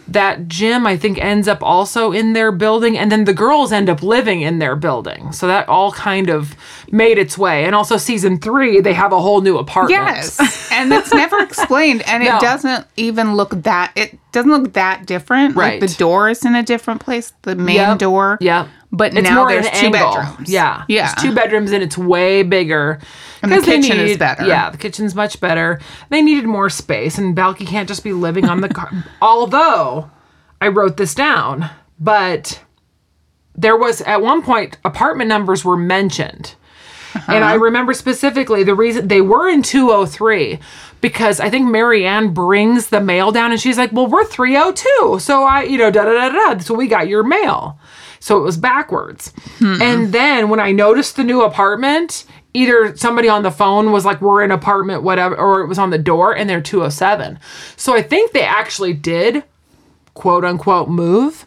that 0.08 0.48
gym, 0.48 0.86
I 0.86 0.96
think, 0.96 1.18
ends 1.18 1.48
up 1.48 1.62
also 1.62 2.12
in 2.12 2.32
their 2.32 2.50
building, 2.52 2.96
and 2.98 3.12
then 3.12 3.24
the 3.24 3.34
girls 3.34 3.72
end 3.72 3.88
up 3.90 4.02
living 4.02 4.40
in 4.40 4.58
their 4.58 4.74
building. 4.76 5.32
So 5.32 5.46
that 5.46 5.68
all 5.68 5.92
kind 5.92 6.30
of 6.30 6.54
made 6.90 7.18
its 7.18 7.36
way. 7.36 7.64
And 7.64 7.74
also, 7.74 7.96
season 7.96 8.38
three, 8.38 8.80
they 8.80 8.94
have 8.94 9.12
a 9.12 9.20
whole 9.20 9.40
new 9.40 9.58
apartment. 9.58 10.00
Yes. 10.00 10.70
and 10.72 10.92
it's 10.92 11.12
never 11.12 11.38
explained. 11.42 12.02
And 12.08 12.24
No. 12.24 12.36
it 12.36 12.40
doesn't 12.40 12.86
even 12.96 13.34
look 13.36 13.50
that, 13.62 13.92
it 13.96 14.18
doesn't 14.32 14.50
look 14.50 14.72
that 14.72 15.06
different. 15.06 15.56
Right. 15.56 15.80
Like 15.80 15.90
the 15.90 15.96
door 15.96 16.28
is 16.30 16.44
in 16.44 16.54
a 16.54 16.62
different 16.62 17.00
place, 17.00 17.32
the 17.42 17.54
main 17.56 17.76
Yep. 17.76 17.98
door. 17.98 18.38
Yep. 18.40 18.68
But 18.90 19.12
It's 19.14 19.28
now 19.28 19.36
more 19.36 19.48
there's 19.48 19.66
an 19.66 19.72
two 19.74 19.86
angle. 19.86 20.14
bedrooms. 20.14 20.50
Yeah. 20.50 20.84
Yeah. 20.88 21.12
It's 21.12 21.22
two 21.22 21.34
bedrooms 21.34 21.72
and 21.72 21.82
it's 21.82 21.98
way 21.98 22.42
bigger. 22.42 22.98
And 23.42 23.52
the 23.52 23.56
'Cause 23.56 23.66
they 23.66 23.80
kitchen 23.80 23.98
is 24.00 24.16
better. 24.16 24.44
Yeah, 24.46 24.70
the 24.70 24.78
kitchen's 24.78 25.14
much 25.14 25.40
better. 25.40 25.78
They 26.08 26.22
needed 26.22 26.46
more 26.46 26.68
space, 26.70 27.18
and 27.18 27.36
Balki 27.36 27.66
can't 27.66 27.86
just 27.86 28.02
be 28.02 28.12
living 28.12 28.48
on 28.48 28.62
the 28.62 28.68
car. 28.68 28.90
Although 29.22 30.10
I 30.60 30.68
wrote 30.68 30.96
this 30.96 31.14
down, 31.14 31.68
but 32.00 32.60
there 33.54 33.76
was 33.76 34.00
at 34.02 34.22
one 34.22 34.42
point 34.42 34.78
apartment 34.84 35.28
numbers 35.28 35.64
were 35.64 35.76
mentioned. 35.76 36.54
Uh-huh. 37.14 37.32
And 37.32 37.44
I 37.44 37.54
remember 37.54 37.92
specifically 37.94 38.64
the 38.64 38.74
reason 38.74 39.08
they 39.08 39.20
were 39.20 39.48
in 39.48 39.62
203 39.62 40.58
because 41.00 41.40
I 41.40 41.48
think 41.48 41.70
Mary 41.70 42.04
Anne 42.06 42.34
brings 42.34 42.88
the 42.88 43.00
mail 43.00 43.32
down 43.32 43.50
and 43.52 43.60
she's 43.60 43.78
like, 43.78 43.92
Well, 43.92 44.06
we're 44.08 44.24
302. 44.24 45.18
So 45.20 45.44
I, 45.44 45.62
you 45.62 45.78
know, 45.78 45.90
da 45.90 46.04
da 46.04 46.12
da 46.28 46.54
da. 46.54 46.58
So 46.58 46.74
we 46.74 46.86
got 46.88 47.08
your 47.08 47.22
mail. 47.22 47.78
So 48.20 48.38
it 48.38 48.42
was 48.42 48.56
backwards. 48.56 49.32
Hmm. 49.58 49.80
And 49.80 50.12
then 50.12 50.48
when 50.48 50.60
I 50.60 50.72
noticed 50.72 51.16
the 51.16 51.24
new 51.24 51.42
apartment, 51.42 52.24
either 52.54 52.96
somebody 52.96 53.28
on 53.28 53.42
the 53.42 53.50
phone 53.50 53.92
was 53.92 54.04
like, 54.04 54.20
We're 54.20 54.42
in 54.42 54.50
apartment, 54.50 55.02
whatever, 55.02 55.36
or 55.36 55.60
it 55.60 55.66
was 55.66 55.78
on 55.78 55.90
the 55.90 55.98
door 55.98 56.36
and 56.36 56.48
they're 56.48 56.60
207. 56.60 57.38
So 57.76 57.94
I 57.94 58.02
think 58.02 58.32
they 58.32 58.42
actually 58.42 58.92
did 58.92 59.44
quote 60.14 60.44
unquote 60.44 60.88
move. 60.88 61.46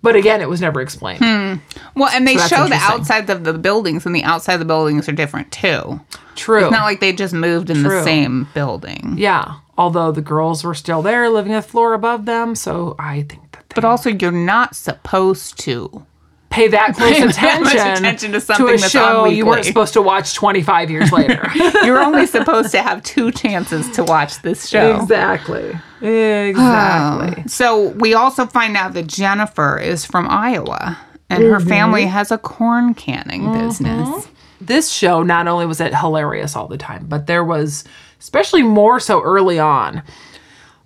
But 0.00 0.14
again, 0.14 0.40
it 0.40 0.48
was 0.48 0.60
never 0.60 0.80
explained. 0.80 1.18
Hmm. 1.24 1.54
Well, 1.96 2.08
and 2.10 2.26
they 2.26 2.36
So 2.36 2.46
show 2.46 2.68
the 2.68 2.76
outsides 2.76 3.28
of 3.30 3.42
the 3.42 3.52
buildings, 3.52 4.06
and 4.06 4.14
the 4.14 4.22
outside 4.22 4.54
of 4.54 4.60
the 4.60 4.64
buildings 4.64 5.08
are 5.08 5.12
different 5.12 5.50
too. 5.50 6.00
True. 6.36 6.62
It's 6.64 6.70
not 6.70 6.84
like 6.84 7.00
they 7.00 7.12
just 7.12 7.34
moved 7.34 7.68
in 7.68 7.82
the 7.82 8.04
same 8.04 8.46
building. 8.54 9.14
Yeah, 9.18 9.56
although 9.76 10.12
the 10.12 10.20
girls 10.20 10.62
were 10.62 10.74
still 10.74 11.02
there, 11.02 11.28
living 11.28 11.52
a 11.52 11.62
floor 11.62 11.94
above 11.94 12.26
them, 12.26 12.54
so 12.54 12.94
I 12.96 13.22
think 13.22 13.47
But 13.80 13.86
also, 13.88 14.10
you're 14.10 14.30
not 14.32 14.74
supposed 14.74 15.58
to. 15.60 16.04
pay 16.50 16.66
that 16.68 16.94
close 16.96 17.12
Pay 17.12 17.20
that 17.20 17.30
attention, 17.30 17.64
much 17.64 17.74
attention 17.98 18.32
to 18.32 18.40
something 18.40 18.66
a 18.74 18.78
that's 18.78 18.90
show 18.90 19.26
you 19.26 19.44
weren't 19.46 19.64
supposed 19.66 19.92
to 19.92 20.02
watch 20.02 20.34
25 20.34 20.90
years 20.90 21.12
later. 21.12 21.46
You're 21.84 22.00
only 22.00 22.26
supposed 22.26 22.70
to 22.72 22.80
have 22.82 23.02
two 23.02 23.30
chances 23.30 23.88
to 23.90 24.02
watch 24.02 24.40
this 24.42 24.66
show. 24.68 24.96
exactly. 25.00 25.74
Exactly. 26.00 27.44
So 27.48 27.88
we 27.90 28.14
also 28.14 28.46
find 28.46 28.76
out 28.76 28.94
that 28.94 29.06
Jennifer 29.06 29.78
is 29.78 30.04
from 30.04 30.26
Iowa 30.28 30.98
and 31.30 31.42
her 31.44 31.58
Mm-hmm. 31.58 31.68
family 31.68 32.06
has 32.06 32.30
a 32.30 32.38
corn 32.38 32.94
canning 32.94 33.52
business. 33.52 34.26
this 34.60 34.90
show 34.90 35.22
not 35.22 35.46
only 35.46 35.66
was 35.66 35.80
it 35.80 35.94
hilarious 35.94 36.56
all 36.56 36.66
the 36.68 36.78
time, 36.78 37.06
but 37.06 37.26
there 37.26 37.44
was 37.44 37.84
especially 38.20 38.62
more 38.62 38.98
so 38.98 39.22
early 39.22 39.58
on, 39.58 40.02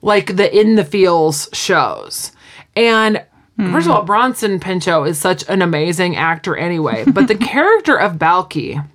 like 0.02 0.36
the 0.36 0.54
in 0.60 0.74
the 0.74 0.84
fields 0.84 1.48
shows. 1.52 2.32
And 2.76 3.24
first 3.58 3.86
of 3.86 3.92
all, 3.92 4.02
Bronson 4.02 4.60
Pinchot 4.60 5.08
is 5.08 5.18
such 5.18 5.48
an 5.48 5.62
amazing 5.62 6.16
actor 6.16 6.56
anyway, 6.56 7.04
but 7.12 7.28
the 7.28 7.34
character 7.34 7.96
of 7.96 8.14
Balki 8.14 8.86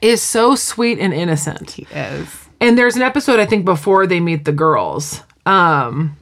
is 0.00 0.20
so 0.22 0.54
sweet 0.54 0.98
and 0.98 1.12
innocent. 1.14 1.72
He 1.72 1.86
is. 1.94 2.28
And 2.60 2.76
there's 2.78 2.96
an 2.96 3.02
episode 3.02 3.40
I 3.40 3.46
think 3.46 3.64
before 3.64 4.06
they 4.06 4.20
meet 4.20 4.44
the 4.44 4.52
girls. 4.52 5.20
Um 5.46 6.16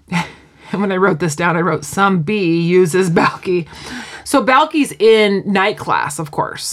and 0.73 0.81
when 0.81 0.93
I 0.93 0.97
wrote 0.97 1.19
this 1.19 1.37
down, 1.37 1.57
I 1.57 1.61
wrote 1.61 1.85
some 1.85 2.23
B 2.23 2.61
uses 2.61 3.11
Balki. 3.11 3.67
So 4.25 4.45
Balki's 4.45 4.93
in 4.93 5.43
night 5.51 5.77
class, 5.77 6.19
of 6.19 6.31
course. 6.31 6.73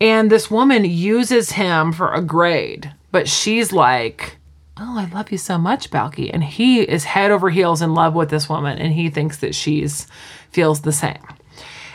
And 0.00 0.30
this 0.30 0.50
woman 0.50 0.84
uses 0.84 1.52
him 1.52 1.92
for 1.92 2.12
a 2.12 2.22
grade, 2.22 2.90
but 3.12 3.28
she's 3.28 3.70
like 3.72 4.38
"Oh, 4.78 4.98
I 4.98 5.06
love 5.06 5.32
you 5.32 5.38
so 5.38 5.58
much, 5.58 5.90
Balki," 5.90 6.30
and 6.32 6.44
he 6.44 6.80
is 6.80 7.04
head 7.04 7.30
over 7.30 7.50
heels 7.50 7.82
in 7.82 7.94
love 7.94 8.14
with 8.14 8.30
this 8.30 8.48
woman, 8.48 8.78
and 8.78 8.92
he 8.92 9.10
thinks 9.10 9.38
that 9.38 9.54
she's 9.54 10.06
feels 10.50 10.82
the 10.82 10.92
same. 10.92 11.22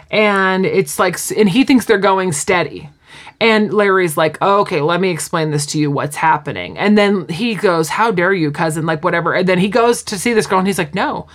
And 0.10 0.66
it's 0.66 1.00
like, 1.00 1.18
and 1.36 1.50
he 1.50 1.64
thinks 1.64 1.86
they're 1.86 1.98
going 1.98 2.32
steady. 2.34 2.90
And 3.40 3.74
Larry's 3.74 4.18
like, 4.18 4.38
oh, 4.42 4.60
okay, 4.62 4.82
let 4.82 5.02
me 5.02 5.10
explain 5.10 5.50
this 5.50 5.66
to 5.68 5.80
you. 5.80 5.90
What's 5.90 6.16
happening? 6.16 6.78
And 6.78 6.96
then 6.96 7.28
he 7.28 7.56
goes, 7.56 7.90
how 7.90 8.12
dare 8.12 8.34
you, 8.34 8.52
cousin? 8.52 8.86
Like, 8.86 9.04
whatever. 9.04 9.34
And 9.34 9.48
then 9.48 9.58
he 9.58 9.68
goes 9.68 10.04
to 10.04 10.20
see 10.20 10.34
this 10.34 10.46
girl, 10.46 10.60
and 10.60 10.68
he's 10.68 10.78
like, 10.78 10.94
no, 10.94 11.26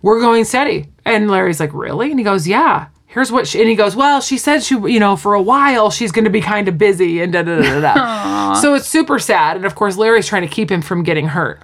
we're 0.00 0.20
going 0.20 0.44
steady. 0.44 0.86
And 1.04 1.30
Larry's 1.30 1.60
like, 1.60 1.74
really? 1.74 2.10
And 2.10 2.18
he 2.18 2.24
goes, 2.24 2.48
yeah. 2.48 2.86
Here's 3.14 3.30
what 3.30 3.46
she, 3.46 3.60
and 3.60 3.68
he 3.68 3.76
goes, 3.76 3.94
well, 3.94 4.20
she 4.20 4.36
said 4.36 4.64
she, 4.64 4.74
you 4.74 4.98
know, 4.98 5.14
for 5.14 5.34
a 5.34 5.40
while 5.40 5.88
she's 5.92 6.10
going 6.10 6.24
to 6.24 6.30
be 6.30 6.40
kind 6.40 6.66
of 6.66 6.76
busy 6.76 7.22
and 7.22 7.32
da 7.32 7.42
da 7.42 7.62
da 7.62 7.80
da. 7.80 7.94
da. 7.94 8.54
so 8.60 8.74
it's 8.74 8.88
super 8.88 9.20
sad. 9.20 9.56
And 9.56 9.64
of 9.64 9.76
course, 9.76 9.96
Larry's 9.96 10.26
trying 10.26 10.42
to 10.42 10.52
keep 10.52 10.68
him 10.68 10.82
from 10.82 11.04
getting 11.04 11.28
hurt. 11.28 11.62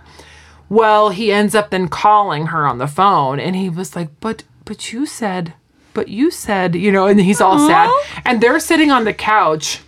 Well, 0.69 1.09
he 1.09 1.33
ends 1.33 1.57
up 1.57 1.71
then 1.71 1.89
calling 1.89 2.47
her 2.47 2.69
on 2.69 2.79
the 2.79 2.87
phone, 2.87 3.41
and 3.41 3.57
he 3.57 3.69
was 3.69 3.97
like, 3.97 4.11
but, 4.21 4.45
but 4.65 4.93
you 4.93 5.07
said, 5.07 5.55
but 5.93 6.07
you 6.07 6.31
said, 6.31 6.77
you 6.77 6.93
know, 6.93 7.09
and 7.09 7.21
he's 7.21 7.41
all 7.41 7.59
sad. 7.59 7.91
And 8.25 8.41
they're 8.41 8.61
sitting 8.61 8.93
on 8.93 9.03
the 9.03 9.13
couch, 9.13 9.81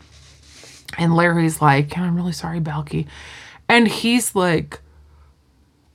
and 0.98 1.14
Larry's 1.14 1.62
like, 1.62 1.96
I'm 1.96 2.16
really 2.16 2.32
sorry, 2.32 2.58
Balki. 2.60 3.06
And 3.68 3.86
he's 3.86 4.34
like, 4.34 4.80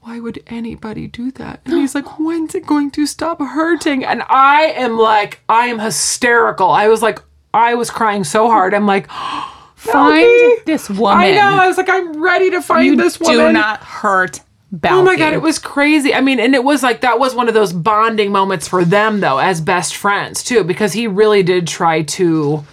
why 0.07 0.21
would 0.21 0.41
anybody 0.47 1.05
do 1.05 1.31
that? 1.31 1.59
And 1.65 1.73
he's 1.73 1.93
like, 1.93 2.17
when's 2.17 2.55
it 2.55 2.65
going 2.65 2.91
to 2.91 3.05
stop 3.05 3.41
hurting? 3.41 4.05
And 4.05 4.23
I 4.29 4.67
am 4.67 4.97
like, 4.97 5.41
I 5.49 5.65
am 5.65 5.79
hysterical. 5.79 6.69
I 6.69 6.87
was 6.87 7.01
like, 7.01 7.19
I 7.53 7.75
was 7.75 7.89
crying 7.89 8.23
so 8.23 8.47
hard. 8.47 8.73
I'm 8.73 8.85
like, 8.85 9.09
Find 9.75 10.25
this 10.65 10.89
woman. 10.89 11.17
I 11.25 11.31
know. 11.31 11.61
I 11.61 11.67
was 11.67 11.75
like, 11.77 11.89
I'm 11.89 12.23
ready 12.23 12.49
to 12.51 12.61
find 12.61 12.85
You 12.85 12.95
this 12.95 13.19
woman. 13.19 13.37
do 13.37 13.51
not 13.51 13.83
hurt 13.83 14.39
Balki. 14.73 14.91
Oh 14.91 15.03
my 15.03 15.17
god, 15.17 15.33
it 15.33 15.41
was 15.41 15.59
crazy. 15.59 16.13
I 16.13 16.21
mean, 16.21 16.39
and 16.39 16.55
it 16.55 16.63
was 16.63 16.81
like 16.83 17.01
that 17.01 17.19
was 17.19 17.35
one 17.35 17.47
of 17.47 17.53
those 17.53 17.73
bonding 17.73 18.31
moments 18.31 18.67
for 18.67 18.83
them 18.85 19.19
though, 19.19 19.37
as 19.37 19.61
best 19.61 19.95
friends 19.95 20.43
too, 20.43 20.63
because 20.63 20.93
he 20.93 21.05
really 21.05 21.43
did 21.43 21.67
try 21.67 22.01
to, 22.03 22.65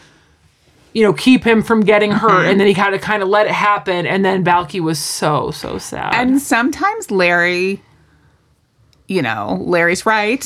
you 0.94 1.02
know, 1.02 1.12
keep 1.12 1.44
him 1.44 1.62
from 1.62 1.80
getting 1.80 2.10
Mm-hmm. 2.12 2.26
hurt, 2.26 2.46
and 2.46 2.58
then 2.58 2.66
he 2.66 2.72
kind 2.74 2.94
of 2.94 3.00
kind 3.02 3.22
of 3.22 3.28
let 3.28 3.46
it 3.46 3.52
happen, 3.52 4.06
and 4.06 4.24
then 4.24 4.42
Balki 4.44 4.80
was 4.80 4.98
so 4.98 5.50
so 5.50 5.76
sad. 5.76 6.14
And 6.14 6.40
sometimes 6.40 7.10
Larry, 7.10 7.82
you 9.08 9.20
know, 9.22 9.58
Larry's 9.60 10.06
right. 10.06 10.42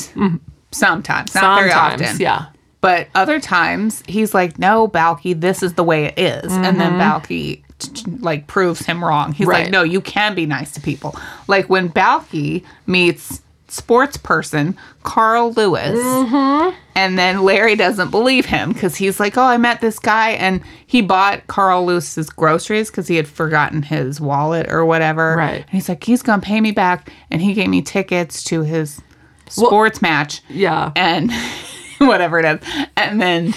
Sometimes, 0.70 1.34
not 1.34 1.58
very 1.58 1.70
Sometimes, 1.70 2.02
often. 2.02 2.20
yeah. 2.20 2.46
But 2.80 3.08
other 3.14 3.40
times 3.40 4.02
he's 4.06 4.34
like, 4.34 4.58
"No, 4.58 4.86
Balki, 4.88 5.38
this 5.38 5.62
is 5.62 5.74
the 5.74 5.84
way 5.84 6.04
it 6.06 6.18
is," 6.18 6.52
and 6.52 6.78
then 6.80 6.92
Balki 6.92 7.62
t- 7.78 7.90
t- 7.92 8.10
like 8.20 8.46
proves 8.46 8.84
him 8.86 9.02
wrong. 9.04 9.32
He's 9.32 9.46
Mm-hmm. 9.46 9.50
Right. 9.50 9.62
like, 9.64 9.72
"No, 9.72 9.82
you 9.82 10.00
can 10.00 10.34
be 10.34 10.46
nice 10.46 10.72
to 10.72 10.80
people." 10.80 11.14
Like 11.48 11.68
when 11.68 11.88
Balki 11.88 12.64
meets 12.86 13.42
sports 13.68 14.16
person 14.16 14.76
Carl 15.02 15.52
Lewis, 15.52 15.98
Mm-hmm. 15.98 16.76
and 16.94 17.18
then 17.18 17.42
Larry 17.42 17.76
doesn't 17.76 18.10
believe 18.10 18.46
him 18.46 18.72
because 18.72 18.96
he's 18.96 19.18
like, 19.20 19.36
"Oh, 19.36 19.42
I 19.42 19.56
met 19.56 19.80
this 19.80 19.98
guy, 19.98 20.30
and 20.30 20.60
he 20.86 21.02
bought 21.02 21.46
Carl 21.46 21.84
Lewis's 21.86 22.30
groceries 22.30 22.90
because 22.90 23.08
he 23.08 23.16
had 23.16 23.28
forgotten 23.28 23.82
his 23.82 24.20
wallet 24.20 24.70
or 24.70 24.84
whatever." 24.84 25.36
Right. 25.36 25.60
And 25.62 25.70
he's 25.70 25.88
like, 25.88 26.02
"He's 26.04 26.22
gonna 26.22 26.42
pay 26.42 26.60
me 26.60 26.72
back," 26.72 27.12
and 27.30 27.40
he 27.42 27.54
gave 27.54 27.68
me 27.68 27.82
tickets 27.82 28.42
to 28.44 28.62
his 28.62 29.00
sports 29.48 30.02
match 30.02 30.42
Yeah. 30.48 30.92
and 30.96 31.32
whatever 31.98 32.38
it 32.38 32.44
is 32.44 32.68
and 32.98 33.20
then 33.20 33.54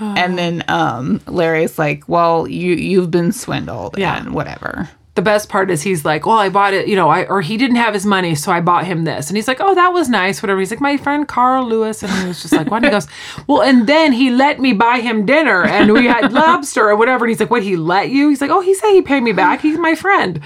and 0.00 0.36
then 0.38 0.64
um 0.68 1.20
larry's 1.26 1.78
like 1.78 2.02
well 2.08 2.48
you 2.48 2.72
you've 2.74 3.10
been 3.10 3.30
swindled 3.30 3.96
Yeah. 3.98 4.16
and 4.18 4.34
whatever 4.34 4.88
the 5.14 5.22
best 5.22 5.48
part 5.48 5.70
is 5.70 5.82
he's 5.82 6.04
like, 6.04 6.26
well, 6.26 6.38
I 6.38 6.48
bought 6.48 6.74
it, 6.74 6.88
you 6.88 6.96
know, 6.96 7.08
I 7.08 7.24
or 7.26 7.40
he 7.40 7.56
didn't 7.56 7.76
have 7.76 7.94
his 7.94 8.04
money, 8.04 8.34
so 8.34 8.50
I 8.50 8.60
bought 8.60 8.84
him 8.84 9.04
this, 9.04 9.28
and 9.28 9.36
he's 9.36 9.46
like, 9.46 9.60
oh, 9.60 9.74
that 9.74 9.92
was 9.92 10.08
nice, 10.08 10.42
whatever. 10.42 10.58
He's 10.58 10.72
like, 10.72 10.80
my 10.80 10.96
friend 10.96 11.28
Carl 11.28 11.68
Lewis, 11.68 12.02
and 12.02 12.10
he 12.12 12.26
was 12.26 12.42
just 12.42 12.52
like, 12.52 12.68
what? 12.68 12.78
And 12.78 12.86
he 12.86 12.90
goes, 12.90 13.06
well, 13.46 13.62
and 13.62 13.86
then 13.86 14.12
he 14.12 14.30
let 14.30 14.58
me 14.58 14.72
buy 14.72 14.98
him 14.98 15.24
dinner, 15.24 15.62
and 15.64 15.92
we 15.92 16.06
had 16.06 16.32
lobster 16.32 16.88
or 16.88 16.96
whatever. 16.96 17.26
And 17.26 17.30
he's 17.30 17.38
like, 17.38 17.50
what? 17.50 17.62
He 17.62 17.76
let 17.76 18.10
you? 18.10 18.28
He's 18.28 18.40
like, 18.40 18.50
oh, 18.50 18.60
he 18.60 18.74
said 18.74 18.90
he 18.90 19.02
paid 19.02 19.22
me 19.22 19.32
back. 19.32 19.60
He's 19.60 19.78
my 19.78 19.94
friend. 19.94 20.40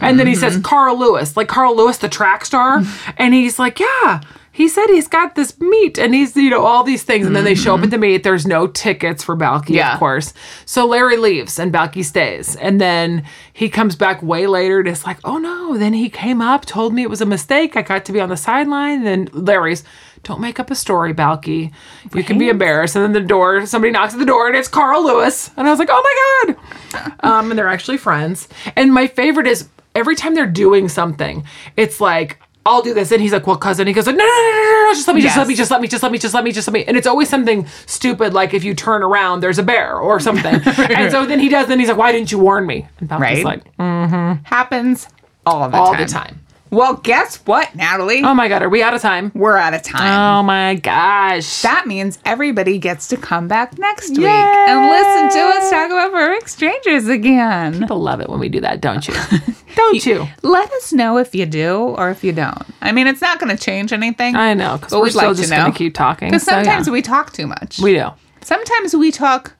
And 0.00 0.18
then 0.18 0.26
he 0.26 0.34
says 0.34 0.54
mm-hmm. 0.54 0.62
Carl 0.62 0.98
Lewis, 0.98 1.36
like 1.36 1.46
Carl 1.46 1.76
Lewis, 1.76 1.98
the 1.98 2.08
track 2.08 2.44
star, 2.44 2.78
mm-hmm. 2.78 3.10
and 3.18 3.34
he's 3.34 3.58
like, 3.58 3.78
yeah. 3.78 4.20
He 4.58 4.66
said 4.66 4.86
he's 4.88 5.06
got 5.06 5.36
this 5.36 5.58
meat 5.60 5.98
and 5.98 6.12
he's, 6.12 6.34
you 6.36 6.50
know, 6.50 6.64
all 6.66 6.82
these 6.82 7.04
things. 7.04 7.28
And 7.28 7.36
then 7.36 7.44
they 7.44 7.54
show 7.54 7.76
up 7.76 7.82
at 7.84 7.90
the 7.92 7.96
meet. 7.98 8.24
There's 8.24 8.44
no 8.44 8.66
tickets 8.66 9.22
for 9.22 9.36
Balki, 9.36 9.70
Yeah. 9.76 9.92
of 9.92 10.00
course. 10.00 10.34
So 10.66 10.84
Larry 10.84 11.16
leaves 11.16 11.60
and 11.60 11.72
Balki 11.72 12.04
stays. 12.04 12.56
And 12.56 12.80
then 12.80 13.22
he 13.52 13.68
comes 13.68 13.94
back 13.94 14.20
way 14.20 14.48
later 14.48 14.80
and 14.80 14.88
it's 14.88 15.06
like, 15.06 15.18
oh 15.24 15.38
no. 15.38 15.78
Then 15.78 15.92
he 15.92 16.10
came 16.10 16.42
up, 16.42 16.66
told 16.66 16.92
me 16.92 17.02
it 17.02 17.08
was 17.10 17.20
a 17.20 17.26
mistake. 17.26 17.76
I 17.76 17.82
got 17.82 18.04
to 18.06 18.12
be 18.12 18.20
on 18.20 18.30
the 18.30 18.36
sideline. 18.36 19.06
And 19.06 19.28
Then 19.28 19.44
Larry's, 19.44 19.84
don't 20.24 20.40
make 20.40 20.58
up 20.58 20.72
a 20.72 20.74
story, 20.74 21.14
Balki. 21.14 21.70
You 22.12 22.24
can 22.24 22.36
be 22.38 22.48
embarrassed. 22.48 22.96
And 22.96 23.04
then 23.04 23.12
the 23.12 23.20
door, 23.28 23.64
somebody 23.64 23.92
knocks 23.92 24.14
at 24.14 24.18
the 24.18 24.26
door 24.26 24.48
and 24.48 24.56
it's 24.56 24.66
Carl 24.66 25.04
Lewis. 25.04 25.52
And 25.56 25.68
I 25.68 25.70
was 25.70 25.78
like, 25.78 25.90
oh 25.92 26.02
my 26.48 26.54
God. 26.54 26.56
Um, 27.20 27.50
and 27.50 27.58
they're 27.58 27.68
actually 27.68 27.98
friends. 27.98 28.48
And 28.74 28.92
my 28.92 29.06
favorite 29.06 29.46
is 29.46 29.68
every 29.94 30.16
time 30.16 30.34
they're 30.34 30.46
doing 30.46 30.88
something, 30.88 31.44
it's 31.76 32.00
like, 32.00 32.40
I'll 32.68 32.82
do 32.82 32.94
this. 32.94 33.10
And 33.12 33.20
he's 33.20 33.32
like, 33.32 33.46
well, 33.46 33.56
cousin. 33.56 33.86
He 33.86 33.92
goes, 33.92 34.06
no, 34.06 34.12
no, 34.12 34.18
no, 34.18 34.24
no, 34.24 34.52
no, 34.52 34.82
no, 34.88 34.94
just 34.94 35.06
let 35.08 35.14
me, 35.16 35.22
just 35.22 35.36
let 35.36 35.46
me, 35.48 35.54
just 35.54 35.70
let 35.70 35.80
me, 35.80 35.88
just 35.88 36.02
let 36.02 36.12
me, 36.12 36.18
just 36.18 36.34
let 36.34 36.44
me, 36.44 36.52
just 36.52 36.68
let 36.68 36.72
me. 36.72 36.84
And 36.84 36.96
it's 36.96 37.06
always 37.06 37.28
something 37.28 37.66
stupid, 37.86 38.32
like 38.34 38.54
if 38.54 38.62
you 38.64 38.74
turn 38.74 39.02
around, 39.02 39.40
there's 39.40 39.58
a 39.58 39.62
bear 39.62 39.96
or 39.98 40.20
something. 40.28 40.60
and 40.66 41.10
so 41.10 41.26
then 41.26 41.40
he 41.40 41.48
does, 41.48 41.66
then 41.68 41.78
he's 41.78 41.88
like, 41.88 41.96
why 41.98 42.12
didn't 42.12 42.30
you 42.32 42.38
warn 42.38 42.66
me? 42.66 42.86
And 43.00 43.08
Balki's 43.08 43.20
Right. 43.20 43.44
like, 43.44 43.76
"Mm, 43.78 44.44
happens 44.46 45.08
all 45.46 45.64
the 45.68 45.72
time. 45.72 45.80
all 45.80 45.92
time 45.94 46.00
the 46.06 46.12
time. 46.12 46.40
Well 46.70 46.94
guess 46.94 47.36
what 47.46 47.74
natalie 47.74 48.22
Oh 48.22 48.34
my 48.34 48.48
God, 48.48 48.62
are 48.62 48.68
we 48.68 48.82
out 48.82 48.94
of 48.94 49.00
time? 49.02 49.30
we're 49.34 49.56
out 49.56 49.74
of 49.74 49.82
time 49.82 50.38
Oh 50.40 50.42
my 50.42 50.74
gosh. 50.74 51.62
that 51.62 51.86
means 51.86 52.18
everybody 52.24 52.78
gets 52.78 53.08
to 53.08 53.16
come 53.16 53.48
back 53.48 53.78
next 53.78 54.10
week 54.10 54.26
and 54.26 54.90
listen 54.90 55.40
to 55.40 55.46
us 55.56 55.70
talk 55.70 55.90
about 55.90 56.12
perfect 56.12 56.50
strangers 56.50 57.08
again 57.08 57.78
People 57.80 58.00
love 58.00 58.20
it 58.20 58.28
when 58.28 58.38
we 58.40 58.48
do 58.48 58.60
that, 58.60 58.80
don't 58.80 59.06
you? 59.08 59.14
don't 59.76 60.04
you? 60.06 60.26
let 60.42 60.70
us 60.72 60.92
know 60.92 61.18
if 61.18 61.34
you 61.34 61.46
do 61.46 61.76
or 61.98 62.10
if 62.10 62.22
you 62.24 62.32
don't 62.32 62.62
i 62.82 62.90
mean 62.92 63.06
it's 63.06 63.20
not 63.20 63.38
going 63.38 63.54
to 63.54 63.62
change 63.62 63.92
anything 63.92 64.34
I 64.36 64.54
know, 64.54 64.76
because 64.78 64.92
we're 64.92 65.10
still 65.10 65.28
like 65.28 65.36
just 65.36 65.50
going 65.50 65.72
to 65.72 65.76
keep 65.76 65.94
talking. 65.94 66.28
because 66.30 66.42
so, 66.44 66.52
yeah. 66.52 66.62
sometimes 66.62 66.90
we 66.90 67.02
talk 67.02 67.32
too 67.32 67.46
much 67.46 67.78
we 67.78 67.94
do. 67.94 68.06
Sometimes 68.40 68.94
we 68.96 69.10
talk 69.10 69.52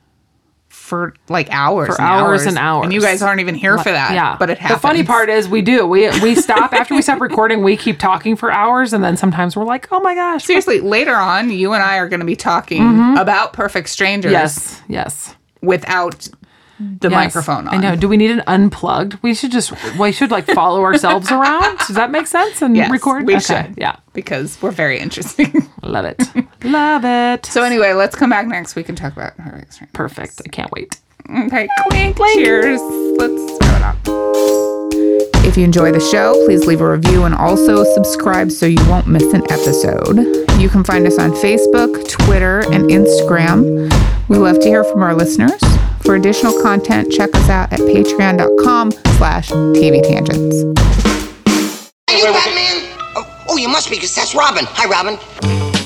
for 0.88 1.14
like 1.28 1.48
hours, 1.50 1.94
For 1.94 2.00
and 2.00 2.10
hours 2.10 2.46
and 2.46 2.58
hours. 2.58 2.84
and 2.84 2.92
you 2.92 3.00
guys 3.00 3.22
aren't 3.22 3.40
even 3.40 3.54
here 3.54 3.76
for 3.78 3.92
that. 3.92 4.12
Yeah, 4.12 4.36
but 4.38 4.50
it 4.50 4.58
happens. 4.58 4.80
The 4.80 4.88
funny 4.88 5.04
part 5.04 5.28
is 5.28 5.48
we 5.48 5.62
do. 5.62 5.86
We 5.86 6.08
we 6.20 6.34
stop 6.48 6.72
after 6.72 6.94
we 6.94 7.02
stop 7.02 7.20
recording. 7.20 7.62
We 7.62 7.76
keep 7.76 7.98
talking 7.98 8.34
for 8.34 8.50
hours, 8.50 8.92
and 8.92 9.04
then 9.04 9.16
sometimes 9.16 9.54
we're 9.54 9.64
like, 9.64 9.86
"Oh 9.92 10.00
my 10.00 10.14
gosh!" 10.14 10.44
seriously, 10.44 10.80
later 10.80 11.14
on, 11.14 11.50
you 11.50 11.74
and 11.74 11.82
I 11.82 11.98
are 11.98 12.08
going 12.08 12.20
to 12.20 12.26
be 12.26 12.36
talking 12.36 12.82
mm-hmm. 12.82 13.18
about 13.18 13.52
Perfect 13.52 13.90
Strangers. 13.90 14.32
Yes, 14.32 14.82
yes. 14.88 15.36
without 15.60 16.28
the 16.78 17.08
Yes. 17.10 17.12
microphone 17.34 17.66
on. 17.68 17.74
I 17.74 17.78
know. 17.78 17.96
Do 17.96 18.08
we 18.08 18.16
need 18.16 18.30
an 18.30 18.42
unplugged? 18.46 19.18
We 19.22 19.34
should 19.34 19.50
just 19.50 19.72
we 19.98 20.12
should 20.12 20.30
like 20.30 20.46
follow 20.46 20.82
ourselves 20.84 21.30
around. 21.30 21.78
Does 21.78 21.96
that 21.96 22.10
make 22.10 22.26
sense? 22.26 22.62
And 22.62 22.76
Yes, 22.76 22.90
record. 22.90 23.26
we 23.26 23.34
Okay, 23.36 23.40
should. 23.44 23.74
Yeah, 23.76 23.96
because 24.12 24.60
we're 24.62 24.70
very 24.70 24.98
interesting. 24.98 25.68
love 25.82 26.04
it. 26.04 26.22
love 26.64 27.04
it. 27.04 27.46
so 27.46 27.62
anyway, 27.62 27.92
let's 27.94 28.14
come 28.16 28.30
back 28.30 28.46
next 28.46 28.76
week 28.76 28.88
and 28.88 28.96
talk 28.96 29.12
about 29.12 29.36
Perfect 29.36 29.72
Strangers. 29.74 29.92
Perfect. 29.94 30.42
I 30.44 30.48
can't 30.48 30.70
wait. 30.72 31.00
Okay, 31.30 31.68
clink, 31.88 32.16
cheers. 32.16 32.80
Let's 33.18 33.58
throw 33.58 33.76
it 33.76 33.82
up. 33.82 33.96
If 35.44 35.56
you 35.56 35.64
enjoy 35.64 35.92
the 35.92 36.00
show, 36.00 36.34
please 36.46 36.66
leave 36.66 36.80
a 36.80 36.90
review 36.90 37.24
and 37.24 37.34
also 37.34 37.82
subscribe 37.94 38.50
so 38.50 38.66
you 38.66 38.78
won't 38.88 39.06
miss 39.06 39.24
an 39.32 39.42
episode. 39.50 40.16
You 40.60 40.68
can 40.68 40.84
find 40.84 41.06
us 41.06 41.18
on 41.18 41.32
Facebook, 41.32 42.08
Twitter, 42.08 42.60
and 42.72 42.84
Instagram. 42.90 43.92
We 44.28 44.36
love 44.38 44.58
to 44.60 44.66
hear 44.66 44.84
from 44.84 45.02
our 45.02 45.14
listeners. 45.14 45.60
For 46.00 46.14
additional 46.14 46.60
content, 46.62 47.12
check 47.12 47.34
us 47.34 47.48
out 47.48 47.72
at 47.72 47.80
patreon.com 47.80 48.92
slash 49.18 49.50
TV 49.50 50.02
Tangents. 50.02 50.62
Are 52.08 52.16
you 52.16 52.24
Batman? 52.24 52.96
Oh, 53.16 53.44
oh, 53.50 53.56
you 53.56 53.68
must 53.68 53.90
be, 53.90 53.96
because 53.96 54.14
that's 54.14 54.34
Robin. 54.34 54.64
Hi, 54.66 54.88
Robin. 54.88 55.18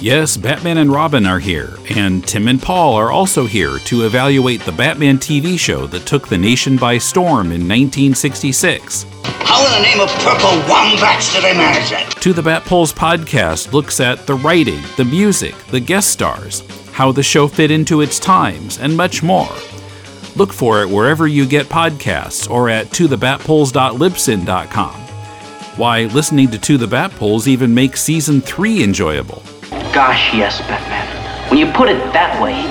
Yes, 0.01 0.37
Batman 0.37 0.79
and 0.79 0.90
Robin 0.92 1.27
are 1.27 1.38
here, 1.38 1.77
and 1.94 2.27
Tim 2.27 2.48
and 2.48 2.61
Paul 2.61 2.94
are 2.94 3.11
also 3.12 3.46
here 3.46 3.79
to 3.81 4.05
evaluate 4.05 4.61
the 4.62 4.72
Batman 4.72 5.18
TV 5.18 5.59
show 5.59 5.87
that 5.88 6.07
took 6.07 6.29
the 6.29 6.38
nation 6.38 6.77
by 6.77 6.98
storm 6.98 7.46
in 7.46 7.68
1966. 7.68 9.07
How 9.25 9.64
in 9.64 9.72
the 9.72 9.81
name 9.88 10.01
of 10.01 10.09
purple 10.25 10.51
wombats 10.68 11.33
did 11.33 11.44
they 11.44 11.55
manage 11.57 11.90
that? 11.90 12.11
To 12.20 12.33
the 12.33 12.42
Bat 12.42 12.64
Poles 12.64 12.92
podcast 12.92 13.72
looks 13.72 14.01
at 14.01 14.27
the 14.27 14.35
writing, 14.35 14.81
the 14.96 15.05
music, 15.05 15.55
the 15.66 15.81
guest 15.81 16.11
stars, 16.11 16.62
how 16.92 17.12
the 17.12 17.22
show 17.22 17.46
fit 17.46 17.70
into 17.70 18.01
its 18.01 18.18
times, 18.18 18.79
and 18.79 18.96
much 18.96 19.22
more. 19.22 19.48
Look 20.37 20.53
for 20.53 20.83
it 20.83 20.88
wherever 20.88 21.27
you 21.27 21.47
get 21.47 21.66
podcasts 21.66 22.51
or 22.51 22.68
at 22.68 22.87
tothebatpoles.libsyn.com. 22.87 24.95
Why, 25.77 26.05
listening 26.05 26.51
to 26.51 26.59
To 26.59 26.77
the 26.77 26.87
Bat 26.87 27.12
Poles 27.12 27.49
even 27.49 27.75
makes 27.75 28.03
season 28.03 28.40
3 28.40 28.83
enjoyable. 28.83 29.42
Gosh, 29.92 30.35
yes, 30.35 30.61
Batman. 30.62 31.51
When 31.51 31.59
you 31.59 31.71
put 31.73 31.88
it 31.88 31.99
that 32.12 32.40
way, 32.42 32.62